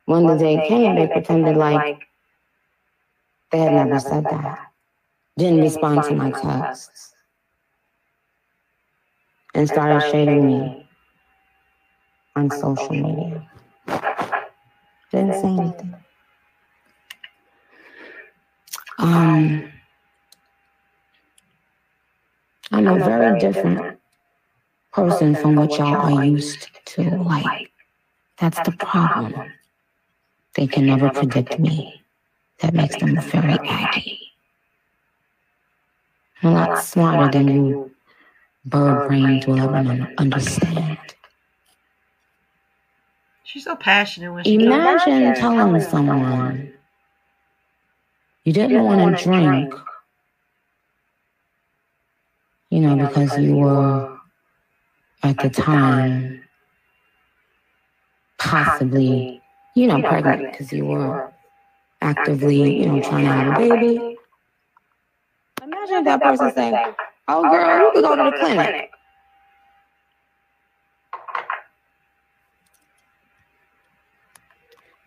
[0.05, 2.07] when the day came, they pretended like
[3.51, 4.59] they had never said that,
[5.37, 7.13] didn't respond to my texts,
[9.55, 10.87] and started shading me
[12.35, 13.49] on social media.
[15.11, 15.95] Didn't say anything.
[18.99, 19.71] Um,
[22.71, 23.99] I'm a very different
[24.93, 27.03] person from what y'all are used to.
[27.23, 27.71] Like,
[28.39, 29.53] that's the problem.
[30.55, 32.03] They can never predict me.
[32.61, 34.19] That makes them very aggy.
[36.43, 37.91] I'm a lot smarter than you
[38.65, 40.99] bird brains will ever understand.
[43.43, 46.73] She's so passionate when she Imagine telling someone
[48.45, 49.73] you didn't want to drink,
[52.69, 54.17] you know, because you were
[55.23, 56.43] at the time
[58.37, 59.41] possibly,
[59.75, 61.31] you know, pregnant because you were
[62.01, 64.17] actively, you know, trying to have a baby.
[65.63, 66.95] Imagine that person saying, oh,
[67.27, 68.91] "Oh, girl, you could go to the clinic."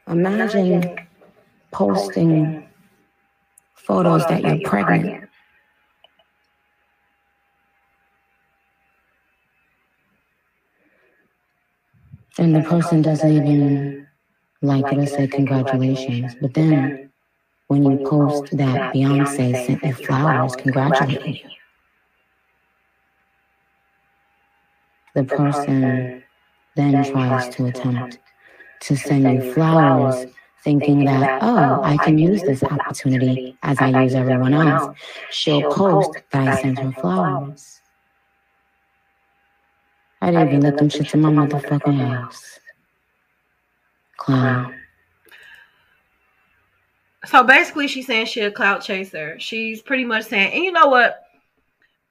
[0.08, 0.98] Imagine
[1.72, 2.68] posting
[3.74, 5.28] photos that you're pregnant.
[12.38, 14.06] And the person doesn't even
[14.62, 16.34] like it or say congratulations.
[16.40, 17.10] But then
[17.68, 21.50] when you post that Beyonce sent you flowers congratulating you,
[25.14, 26.22] the person
[26.76, 28.18] then tries to attempt
[28.80, 30.26] to send you flowers
[30.64, 34.96] thinking that, oh, oh I can use this opportunity as I use everyone else.
[35.30, 37.81] She'll post that I sent her flowers.
[40.22, 42.60] I didn't even let them shit to my motherfucking house.
[44.18, 44.72] Clown.
[47.24, 49.36] So basically, she's saying she a clout chaser.
[49.40, 51.24] She's pretty much saying, and you know what?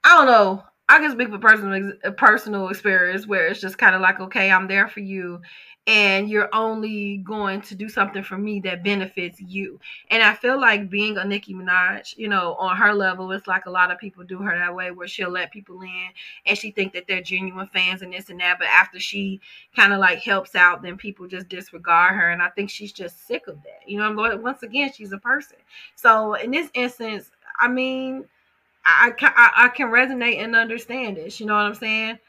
[0.04, 0.64] I don't know.
[0.92, 4.68] I can speak for personal personal experience where it's just kind of like, okay, I'm
[4.68, 5.42] there for you,
[5.88, 9.80] and you're only going to do something for me that benefits you.
[10.10, 13.68] And I feel like being a Nicki Minaj, you know, on her level, it's like
[13.68, 16.10] a lot of people do her that way, where she'll let people in,
[16.46, 19.40] and she think that they're genuine fans and this and that, but after she
[19.74, 23.26] kind of like helps out, then people just disregard her, and I think she's just
[23.28, 23.88] sick of that.
[23.88, 25.58] You know, but once again, she's a person.
[25.96, 27.32] So in this instance,
[27.62, 28.26] I mean.
[28.86, 31.40] I, I, I I can resonate and understand this.
[31.40, 32.20] You know what I'm saying?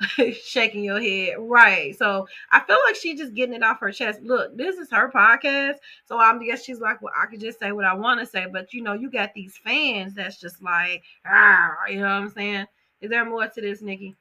[0.44, 1.96] Shaking your head, right?
[1.96, 4.22] So I feel like she's just getting it off her chest.
[4.22, 5.76] Look, this is her podcast,
[6.06, 8.46] so I'm guess she's like, well, I could just say what I want to say,
[8.52, 12.30] but you know, you got these fans that's just like, "Ah," you know what I'm
[12.30, 12.66] saying?
[13.00, 14.16] Is there more to this, Nicki?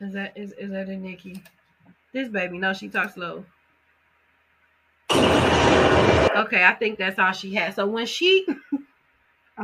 [0.00, 1.42] Is that is is that a Nicki?
[2.12, 3.44] This baby, no, she talks slow.
[6.38, 7.74] Okay, I think that's all she has.
[7.74, 8.46] So when she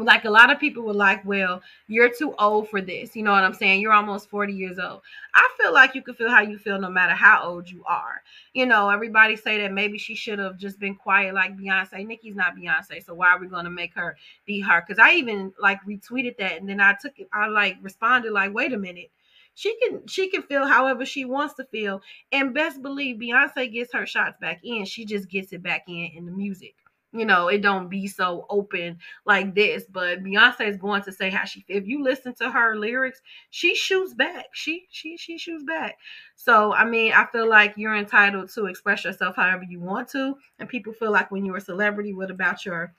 [0.01, 3.15] like a lot of people were like, well, you're too old for this.
[3.15, 3.81] You know what I'm saying?
[3.81, 5.03] You're almost 40 years old.
[5.35, 8.23] I feel like you can feel how you feel no matter how old you are.
[8.55, 12.07] You know, everybody say that maybe she should have just been quiet like Beyonce.
[12.07, 14.83] Nicki's not Beyonce, so why are we gonna make her be her?
[14.87, 18.53] Because I even like retweeted that and then I took it, I like responded like,
[18.53, 19.11] wait a minute.
[19.55, 22.01] She can she can feel however she wants to feel.
[22.33, 24.85] And best believe Beyonce gets her shots back in.
[24.85, 26.75] She just gets it back in in the music
[27.15, 29.85] you know, it don't be so open like this.
[29.89, 33.75] But Beyonce is going to say how she if you listen to her lyrics, she
[33.77, 34.47] shoots back.
[34.53, 35.97] She she she shoots back.
[36.35, 40.35] So I mean, I feel like you're entitled to express yourself however you want to.
[40.59, 42.93] And people feel like when you're a celebrity, what about your,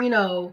[0.00, 0.52] you know,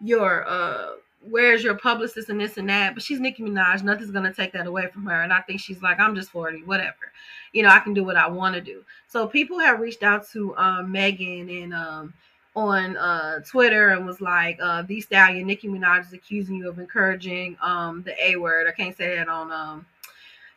[0.00, 0.92] your uh
[1.28, 2.94] where's your publicist and this and that?
[2.94, 3.82] But she's Nicki Minaj.
[3.82, 5.22] Nothing's gonna take that away from her.
[5.22, 7.12] And I think she's like, I'm just 40, whatever.
[7.52, 8.84] You know, I can do what I want to do.
[9.08, 12.14] So people have reached out to um, Megan and um,
[12.56, 16.78] on uh, Twitter and was like, uh, "The Stallion, Nicki Minaj is accusing you of
[16.78, 18.66] encouraging um, the A word.
[18.68, 19.86] I can't say that on um,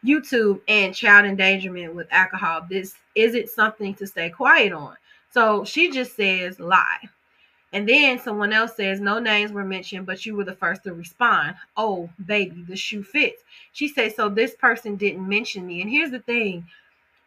[0.05, 2.65] YouTube and child endangerment with alcohol.
[2.69, 4.95] This is it something to stay quiet on?"
[5.31, 7.09] So she just says lie.
[7.77, 10.95] And then someone else says, No names were mentioned, but you were the first to
[10.95, 11.55] respond.
[11.77, 13.43] Oh, baby, the shoe fits.
[13.71, 15.83] She says, So this person didn't mention me.
[15.83, 16.65] And here's the thing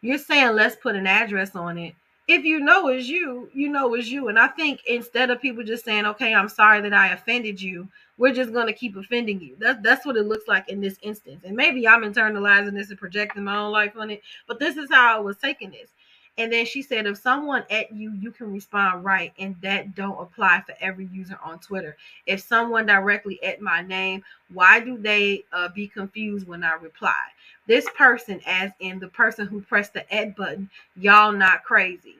[0.01, 1.95] you're saying, Let's put an address on it.
[2.27, 4.27] If you know it's you, you know it's you.
[4.27, 7.87] And I think instead of people just saying, Okay, I'm sorry that I offended you,
[8.17, 9.55] we're just going to keep offending you.
[9.57, 11.45] That's, that's what it looks like in this instance.
[11.45, 14.89] And maybe I'm internalizing this and projecting my own life on it, but this is
[14.91, 15.91] how I was taking this.
[16.37, 19.33] And then she said, if someone at you, you can respond right.
[19.37, 21.97] And that don't apply for every user on Twitter.
[22.25, 27.21] If someone directly at my name, why do they uh, be confused when I reply?
[27.67, 32.15] This person, as in the person who pressed the at button, y'all not crazy.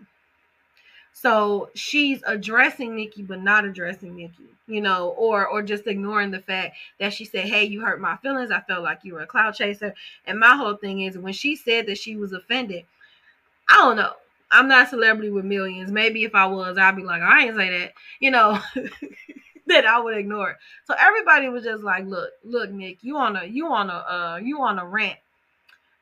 [1.13, 6.39] So she's addressing Nicki, but not addressing Nicki, you know, or or just ignoring the
[6.39, 8.49] fact that she said, Hey, you hurt my feelings.
[8.49, 9.93] I felt like you were a cloud chaser.
[10.25, 12.85] And my whole thing is when she said that she was offended,
[13.69, 14.13] I don't know.
[14.51, 15.91] I'm not a celebrity with millions.
[15.91, 18.59] Maybe if I was, I'd be like, I ain't say that, you know,
[19.67, 20.57] that I would ignore it.
[20.85, 24.39] So everybody was just like, look, look, Nick, you on a you on a uh
[24.43, 25.19] you on a rant.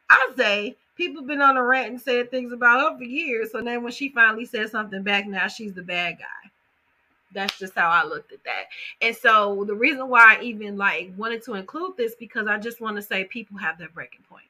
[0.09, 3.51] I say people been on a rant and said things about her for years.
[3.51, 6.49] So then when she finally said something back, now she's the bad guy.
[7.31, 8.65] That's just how I looked at that.
[9.01, 12.81] And so the reason why I even like wanted to include this because I just
[12.81, 14.45] want to say people have their breaking point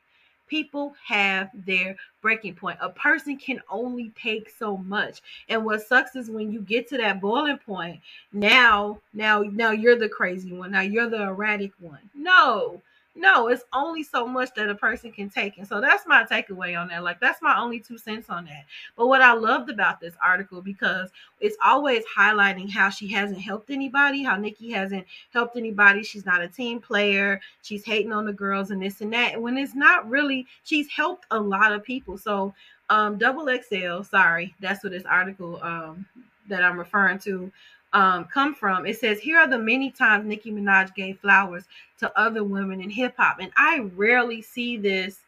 [0.49, 2.77] people have their breaking point.
[2.81, 5.21] A person can only take so much.
[5.47, 8.01] And what sucks is when you get to that boiling point,
[8.33, 10.71] now, now, now you're the crazy one.
[10.71, 12.09] Now you're the erratic one.
[12.13, 12.81] No,
[13.15, 15.57] no, it's only so much that a person can take.
[15.57, 17.03] And so that's my takeaway on that.
[17.03, 18.65] Like, that's my only two cents on that.
[18.95, 21.09] But what I loved about this article, because
[21.39, 26.03] it's always highlighting how she hasn't helped anybody, how Nicki hasn't helped anybody.
[26.03, 27.41] She's not a team player.
[27.61, 29.41] She's hating on the girls and this and that.
[29.41, 32.17] When it's not really, she's helped a lot of people.
[32.17, 32.53] So,
[32.89, 36.05] um, double XL, sorry, that's what this article um
[36.47, 37.51] that I'm referring to
[37.93, 38.85] um, come from.
[38.85, 41.65] It says, Here are the many times Nicki Minaj gave flowers
[41.99, 43.37] to other women in hip hop.
[43.39, 45.19] And I rarely see this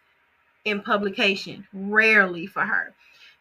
[0.66, 2.94] in publication, rarely for her.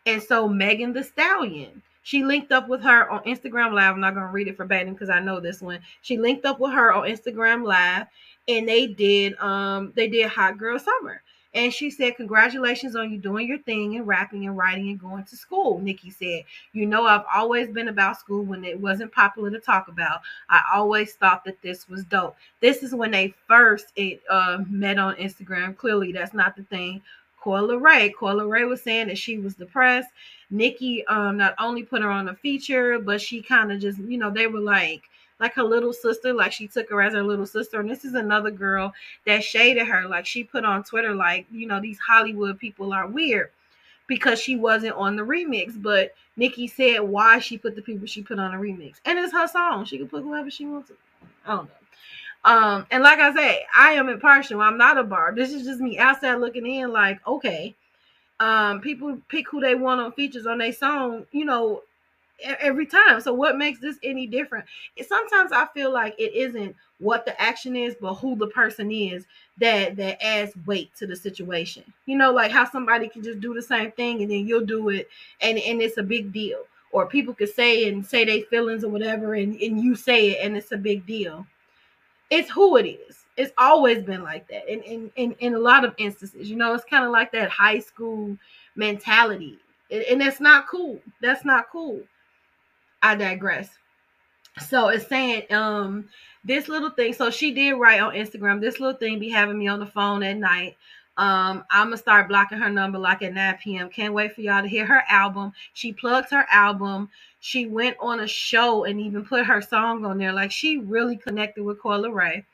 [0.07, 3.95] And so Megan Thee Stallion, she linked up with her on Instagram Live.
[3.95, 5.81] I'm not going to read it verbatim because I know this one.
[6.01, 8.07] She linked up with her on Instagram Live
[8.49, 11.23] and they did um they did Hot Girl Summer.
[11.53, 15.25] And she said, Congratulations on you doing your thing and rapping and writing and going
[15.25, 15.81] to school.
[15.81, 19.89] Nicki said, You know, I've always been about school when it wasn't popular to talk
[19.89, 20.21] about.
[20.49, 22.37] I always thought that this was dope.
[22.61, 25.77] This is when they first it, uh, met on Instagram.
[25.77, 27.03] Clearly, that's not the thing.
[27.43, 28.13] Coi Leray.
[28.15, 30.11] Coi Leray was saying that she was depressed.
[30.51, 34.19] Nicki um, not only put her on a feature, but she kind of just, you
[34.19, 35.03] know, they were like,
[35.41, 37.81] like her little sister, like she took her as her little sister.
[37.81, 38.93] And this is another girl
[39.27, 43.07] that shaded her, like she put on Twitter, like, you know, these Hollywood people are
[43.07, 43.51] weird
[44.07, 45.81] because she wasn't on the remix.
[45.81, 48.97] But Nicki said why she put the people she put on the remix.
[49.07, 49.87] And it's her song.
[49.87, 50.97] She can put whoever she wants to.
[51.47, 51.71] I don't know.
[52.43, 54.61] Um, and like I say, I am impartial.
[54.61, 55.35] I'm not a bar.
[55.35, 57.75] This is just me outside looking in, like, okay.
[58.41, 61.83] Um, people pick who they want on features on their song, you know,
[62.43, 63.21] every time.
[63.21, 64.67] So what makes this any different?
[65.07, 69.27] Sometimes I feel like it isn't what the action is, but who the person is
[69.59, 71.85] that that adds weight to the situation.
[72.07, 74.89] You know, like how somebody can just do the same thing and then you'll do
[74.91, 75.09] it
[75.41, 76.65] and and it's a big deal.
[76.93, 80.45] Or people could say and say their feelings or whatever and, and you say it
[80.45, 81.47] and it's a big deal.
[82.31, 85.85] It's who it is it's always been like that And in in, in a lot
[85.85, 88.37] of instances you know it's kind of like that high school
[88.77, 89.59] mentality
[89.91, 92.01] and, and that's not cool that's not cool
[93.03, 93.69] i digress
[94.67, 96.09] so it's saying um
[96.45, 99.69] this little thing so she did write on instagram this little thing be having me
[99.69, 100.77] on the phone at night
[101.21, 103.91] um, I'm gonna start blocking her number like at 9 p.m.
[103.91, 105.53] Can't wait for y'all to hear her album.
[105.75, 107.11] She plugged her album.
[107.41, 110.33] She went on a show and even put her song on there.
[110.33, 112.45] Like she really connected with Coi Leray.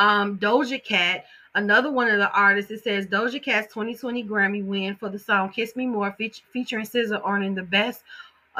[0.00, 2.72] Um, Doja Cat, another one of the artists.
[2.72, 6.86] It says Doja Cat's 2020 Grammy win for the song "Kiss Me More" feature, featuring
[6.86, 8.02] SZA, earning the best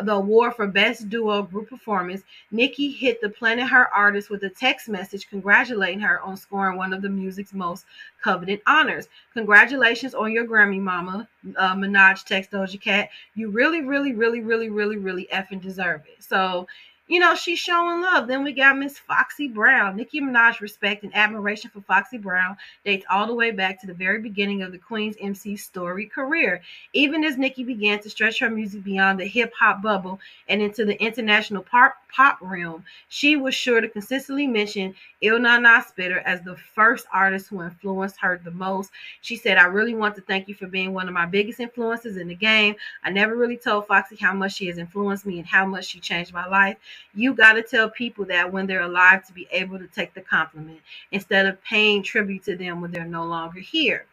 [0.00, 4.50] the award for Best Duo Group Performance, Nicki hit the Planet Her artist with a
[4.50, 7.84] text message congratulating her on scoring one of the music's most
[8.22, 9.08] coveted honors.
[9.34, 11.28] Congratulations on your Grammy, Mama.
[11.56, 13.10] Uh, Minaj text Doja Cat.
[13.34, 16.22] You really, really, really, really, really, really effing deserve it.
[16.22, 16.66] So
[17.08, 18.28] you know, she's showing love.
[18.28, 19.96] Then we got Miss Foxy Brown.
[19.96, 23.92] Nicki Minaj respect and admiration for Foxy Brown dates all the way back to the
[23.92, 26.62] very beginning of the Queen's MC story career.
[26.92, 30.84] Even as Nicki began to stretch her music beyond the hip hop bubble and into
[30.84, 36.20] the international pop, pop realm, she was sure to consistently mention Ill Na Na Spitter
[36.20, 38.90] as the first artist who influenced her the most.
[39.22, 42.16] She said, I really want to thank you for being one of my biggest influences
[42.16, 42.76] in the game.
[43.02, 46.00] I never really told Foxy how much she has influenced me and how much she
[46.00, 46.76] changed my life.
[47.14, 50.20] You got to tell people that when they're alive to be able to take the
[50.20, 54.06] compliment instead of paying tribute to them when they're no longer here.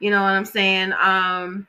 [0.00, 0.92] You know what I'm saying?
[0.94, 1.66] Um,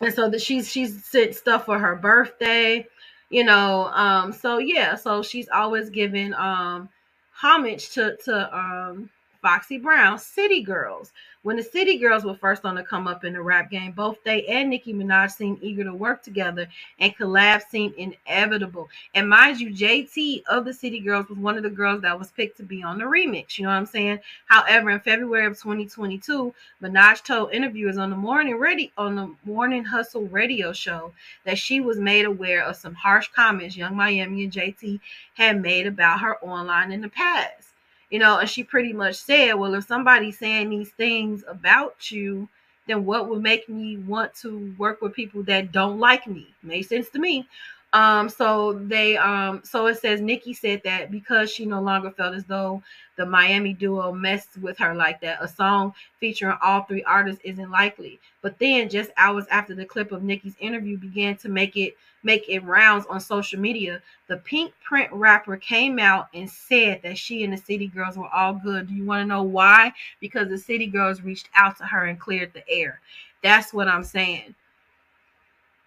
[0.00, 2.86] and so that she's she's sent stuff for her birthday,
[3.30, 3.86] you know.
[3.92, 6.88] Um, so yeah, so she's always giving um
[7.32, 9.10] homage to to um
[9.40, 11.12] Foxy Brown, City Girls.
[11.44, 14.22] When the City Girls were first on to come up in the rap game, both
[14.22, 16.68] they and Nicki Minaj seemed eager to work together,
[17.00, 18.88] and collabs seemed inevitable.
[19.16, 22.30] And mind you, JT of the City Girls was one of the girls that was
[22.30, 23.58] picked to be on the remix.
[23.58, 24.20] You know what I'm saying?
[24.46, 29.82] However, in February of 2022, Minaj told interviewers on the morning ready on the Morning
[29.82, 31.12] Hustle radio show
[31.42, 35.00] that she was made aware of some harsh comments Young Miami and JT
[35.34, 37.71] had made about her online in the past
[38.12, 42.48] you know, and she pretty much said, well, if somebody's saying these things about you,
[42.88, 46.54] then what would make me want to work with people that don't like me?
[46.62, 47.48] Makes sense to me.
[47.94, 52.34] Um, so they um so it says Nicki said that because she no longer felt
[52.34, 52.82] as though
[53.16, 57.70] the Miami duo messed with her like that, a song featuring all three artists isn't
[57.70, 58.18] likely.
[58.40, 62.48] But then just hours after the clip of Nicki's interview began to make it make
[62.48, 67.44] it rounds on social media, the Pink Print rapper came out and said that she
[67.44, 68.88] and the City Girls were all good.
[68.88, 69.92] Do you want to know why?
[70.18, 73.00] Because the City Girls reached out to her and cleared the air.
[73.42, 74.54] That's what I'm saying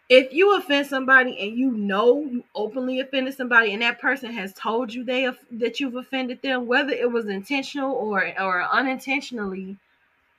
[0.07, 4.53] if you offend somebody and you know you openly offended somebody and that person has
[4.53, 9.77] told you they that you've offended them whether it was intentional or or unintentionally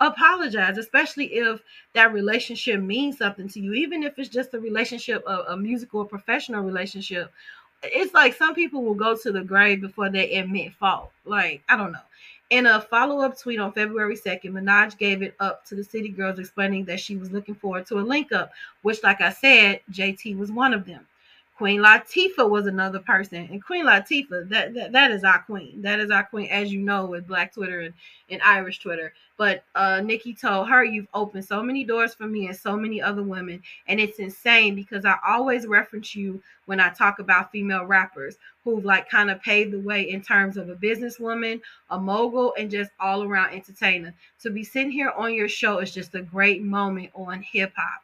[0.01, 1.61] apologize especially if
[1.95, 3.73] that relationship means something to you.
[3.73, 7.33] Even if it's just a relationship a, a musical or professional relationship
[7.83, 11.11] it's like some people will go to the grave before they admit fault.
[11.25, 11.99] Like i don't know
[12.51, 16.09] in a follow up tweet on February 2nd, Minaj gave it up to the City
[16.09, 18.53] Girls, explaining that she was looking forward to a link up,
[18.83, 21.07] which, like I said, JT was one of them.
[21.57, 25.81] Queen Latifah was another person, and Queen Latifah that, that that is our queen.
[25.81, 27.95] That is our queen, as you know, with Black Twitter and,
[28.29, 29.15] and Irish Twitter.
[29.39, 33.01] But uh, Nicki told her, "You've opened so many doors for me and so many
[33.01, 37.87] other women, and it's insane because I always reference you when I talk about female
[37.87, 38.37] rappers
[38.67, 41.61] who've like kind of paved the way in terms of a businesswoman,
[41.91, 44.13] a mogul, and just all around entertainer.
[44.41, 48.03] To be sitting here on your show is just a great moment on hip hop."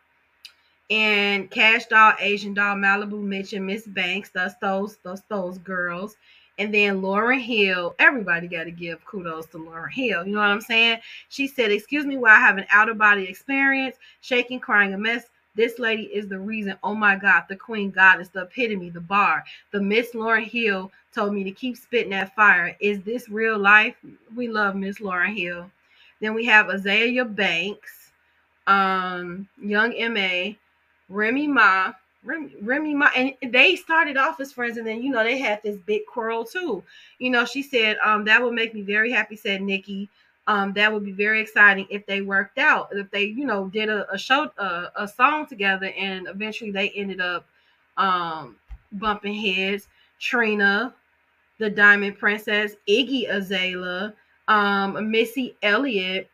[0.89, 4.31] And Kash Doll, Asian Doll, Malibu and Miss Banks.
[4.31, 6.17] That's those, those, those girls.
[6.59, 7.95] And then Lauryn Hill.
[7.99, 10.27] Everybody got to give kudos to Lauryn Hill.
[10.27, 10.99] You know what I'm saying?
[11.31, 14.99] She said, Excuse me while I have an out of body experience, shaking, crying a
[14.99, 15.25] mess.
[15.55, 16.77] This lady is the reason.
[16.83, 19.45] Oh my God, the queen goddess, the epitome, the bar.
[19.70, 22.77] The Miss Lauryn Hill told me to keep spitting that fire.
[22.81, 23.95] Is this real life?
[24.35, 25.70] We love Miss Lauryn Hill.
[26.20, 28.12] Then we have Azealia Banks,
[28.66, 30.57] um, Young M.A.,
[31.09, 31.93] Remy Ma,
[32.24, 35.62] Remy, Remy Ma, and they started off as friends, and then you know they had
[35.62, 36.83] this big quarrel too.
[37.19, 40.09] You know, she said, um, that would make me very happy, said Nicki.
[40.47, 43.89] Um, that would be very exciting if they worked out, if they, you know, did
[43.89, 47.47] a, a show, uh, a song together, and eventually they ended up
[47.97, 48.56] um
[48.93, 49.89] bumping heads.
[50.19, 50.94] Trina,
[51.59, 54.14] the Diamond Princess, Iggy Azalea,
[54.48, 56.28] um, Missy Elliott,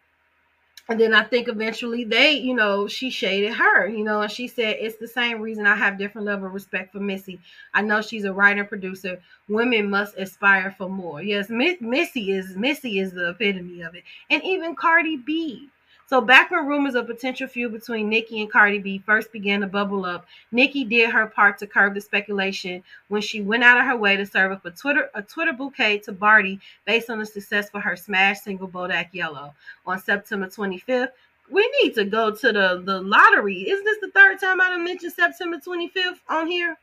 [0.89, 4.49] and then I think eventually they, you know, she shaded her, you know, and she
[4.49, 7.41] said it's the same reason I have different level of respect for Missy.
[7.75, 9.21] I know she's a writer producer.
[9.49, 11.23] Women must aspire for more.
[11.23, 15.69] Yes, Miss, Missy is Missy is the epitome of it, and even Cardi B.
[16.09, 19.67] So back when rumors of potential feud between Nicki and Cardi B first began to
[19.67, 23.85] bubble up, Nicki did her part to curb the speculation when she went out of
[23.85, 27.27] her way to serve up a Twitter a Twitter bouquet to Bardi based on the
[27.27, 29.53] success for her smash single Bodak Yellow
[29.85, 31.11] on September 25th.
[31.51, 33.69] We need to go to the the lottery.
[33.69, 36.79] Isn't this the third time I've mentioned September 25th on here?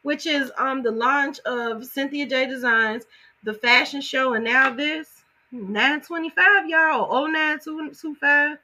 [0.00, 3.04] Which is um the launch of Cynthia J Designs,
[3.42, 5.19] the fashion show, and now this.
[5.52, 8.58] 925, y'all, 0925.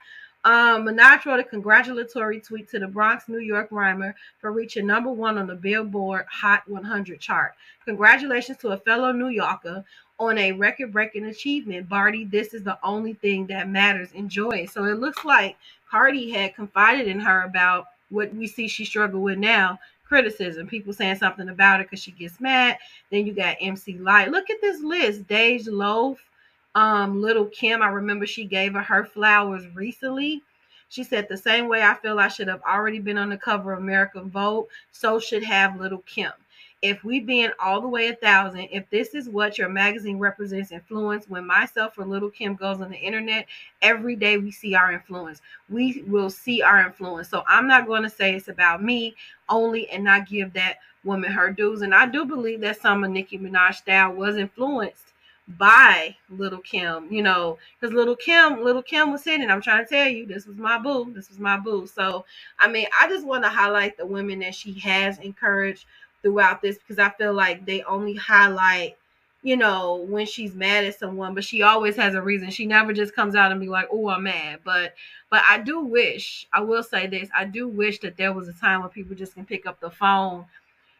[0.45, 5.11] Um, Minaj wrote a congratulatory tweet to the Bronx, New York rhymer for reaching number
[5.11, 7.55] one on the Billboard Hot 100 chart.
[7.85, 9.85] Congratulations to a fellow New Yorker
[10.21, 11.89] on a record breaking achievement.
[11.89, 14.13] Bardi, this is the only thing that matters.
[14.13, 15.57] Enjoy So it looks like
[15.91, 20.69] Cardi had confided in her about what we see she struggled with now criticism.
[20.69, 22.79] People saying something about it because she gets mad.
[23.11, 24.31] Then you got MC Lyte.
[24.31, 26.21] Look at this list Dej Loaf
[26.77, 30.43] um, little Kim, I remember she gave her her flowers recently.
[30.91, 33.73] She said, The same way I feel I should have already been on the cover
[33.73, 36.33] of American Vogue, so should have little Kim.
[36.83, 40.71] If we being all the way a thousand, if this is what your magazine represents
[40.71, 43.47] influence, when myself or little Kim goes on the internet,
[43.81, 45.41] every day we see our influence.
[45.71, 47.31] We will see our influence.
[47.31, 49.15] So I'm not going to say it's about me
[49.49, 51.81] only and not give that woman her dues.
[51.81, 55.15] And I do believe that some of Nicki Minaj style was influenced
[55.49, 59.89] by Little Kim, you know, because Little Kim, Little Kim was saying, I'm trying to
[59.89, 61.87] tell you, this was my boo, this was my boo.
[61.87, 62.25] So,
[62.59, 65.87] I mean, I just want to highlight the women that she has encouraged
[66.23, 68.97] throughout this because I feel like they only highlight,
[69.43, 72.51] you know, when she's mad at someone, but she always has a reason.
[72.51, 74.95] She never just comes out and be like, "Oh, I'm mad." But,
[75.31, 78.53] but I do wish, I will say this, I do wish that there was a
[78.53, 80.47] time when people just can pick up the phone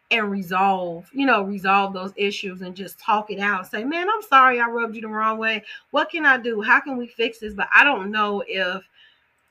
[0.09, 3.67] and resolve, you know, resolve those issues and just talk it out.
[3.67, 5.63] Say, man, I'm sorry I rubbed you the wrong way.
[5.91, 6.61] What can I do?
[6.61, 7.53] How can we fix this?
[7.53, 8.83] But I don't know if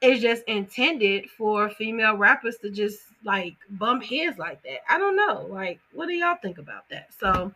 [0.00, 4.80] it's just intended for female rappers to just like bump heads like that.
[4.88, 5.46] I don't know.
[5.50, 7.12] Like, what do y'all think about that?
[7.18, 7.52] So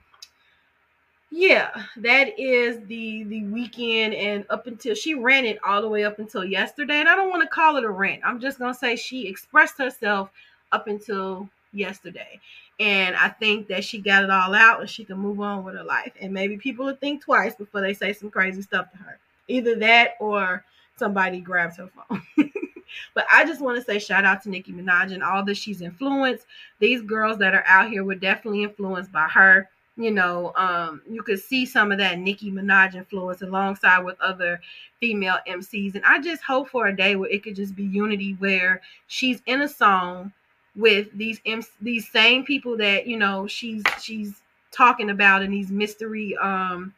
[1.31, 6.05] yeah, that is the the weekend and up until she ran it all the way
[6.05, 6.97] up until yesterday.
[6.97, 8.23] And I don't want to call it a rant.
[8.25, 10.31] I'm just gonna say she expressed herself
[10.73, 12.41] up until yesterday.
[12.79, 15.75] And I think that she got it all out and she can move on with
[15.75, 16.13] her life.
[16.21, 19.19] And maybe people will think twice before they say some crazy stuff to her.
[19.49, 20.65] Either that or
[20.97, 22.23] somebody grabs her phone.
[23.15, 25.83] but I just want to say shout out to Nicki Minaj and all that she's
[25.83, 26.47] influenced.
[26.79, 29.69] These girls that are out here were definitely influenced by her.
[29.97, 34.61] You know, um, you could see some of that Nicki Minaj influence alongside with other
[35.01, 35.95] female MCs.
[35.95, 39.43] And I just hope for a day where it could just be unity where she's
[39.45, 40.33] in a song
[40.81, 41.41] with these
[41.81, 44.43] these same people that you know she's she's
[44.73, 46.95] talking about and these mystery um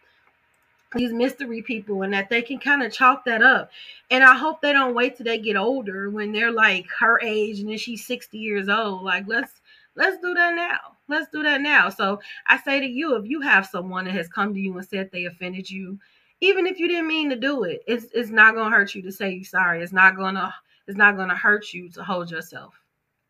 [0.94, 3.70] these mystery people and that they can kind of chalk that up.
[4.10, 7.60] And i hope they don't wait till they get older when they're like her age
[7.60, 9.02] and then she's 60 years old.
[9.04, 9.60] Like let's
[9.96, 10.78] let's do that now.
[11.08, 11.88] Let's do that now.
[11.90, 14.86] So i say to you if you have someone that has come to you and
[14.88, 15.98] said they offended you
[16.40, 19.12] even if you didn't mean to do it it's it's not gonna hurt you to
[19.12, 19.82] say you sorry.
[19.82, 20.54] It's not gonna
[20.88, 22.81] it's not gonna hurt you to hold yourself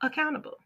[0.03, 0.59] accountable.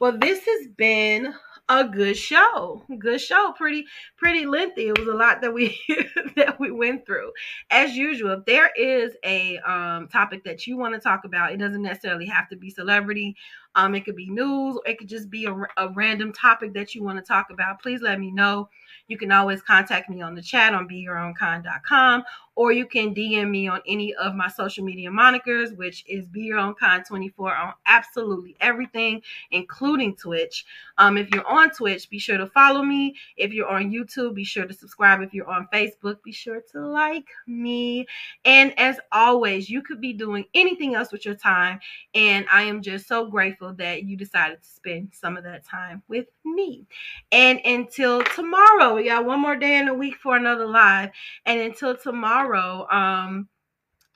[0.00, 1.34] Well, this has been
[1.68, 2.82] a good show.
[2.98, 3.52] Good show.
[3.56, 3.86] Pretty
[4.16, 4.88] pretty lengthy.
[4.88, 5.78] It was a lot that we
[6.36, 7.32] that we went through.
[7.70, 11.58] As usual, if there is a um, topic that you want to talk about, it
[11.58, 13.34] doesn't necessarily have to be celebrity.
[13.76, 16.94] Um, it could be news, or it could just be a, a random topic that
[16.94, 17.80] you want to talk about.
[17.80, 18.68] Please let me know.
[19.08, 22.24] You can always contact me on the chat on beyourownkind.com
[22.56, 26.42] or you can DM me on any of my social media monikers, which is Be
[26.42, 30.64] Your Own Kind 24 on absolutely everything, including Twitch.
[30.98, 33.16] Um, if you're on Twitch, be sure to follow me.
[33.36, 35.20] If you're on YouTube, be sure to subscribe.
[35.20, 38.06] If you're on Facebook, be sure to like me.
[38.44, 41.80] And as always, you could be doing anything else with your time.
[42.14, 46.02] And I am just so grateful that you decided to spend some of that time
[46.08, 46.86] with me.
[47.32, 51.10] And until tomorrow, we got one more day in the week for another live.
[51.46, 52.86] And until tomorrow, tomorrow.
[52.90, 53.48] Um,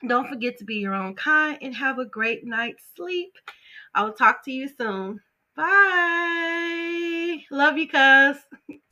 [0.07, 3.33] don't forget to be your own kind and have a great night's sleep.
[3.93, 5.19] I will talk to you soon.
[5.55, 7.43] Bye.
[7.51, 8.37] Love you, cuz.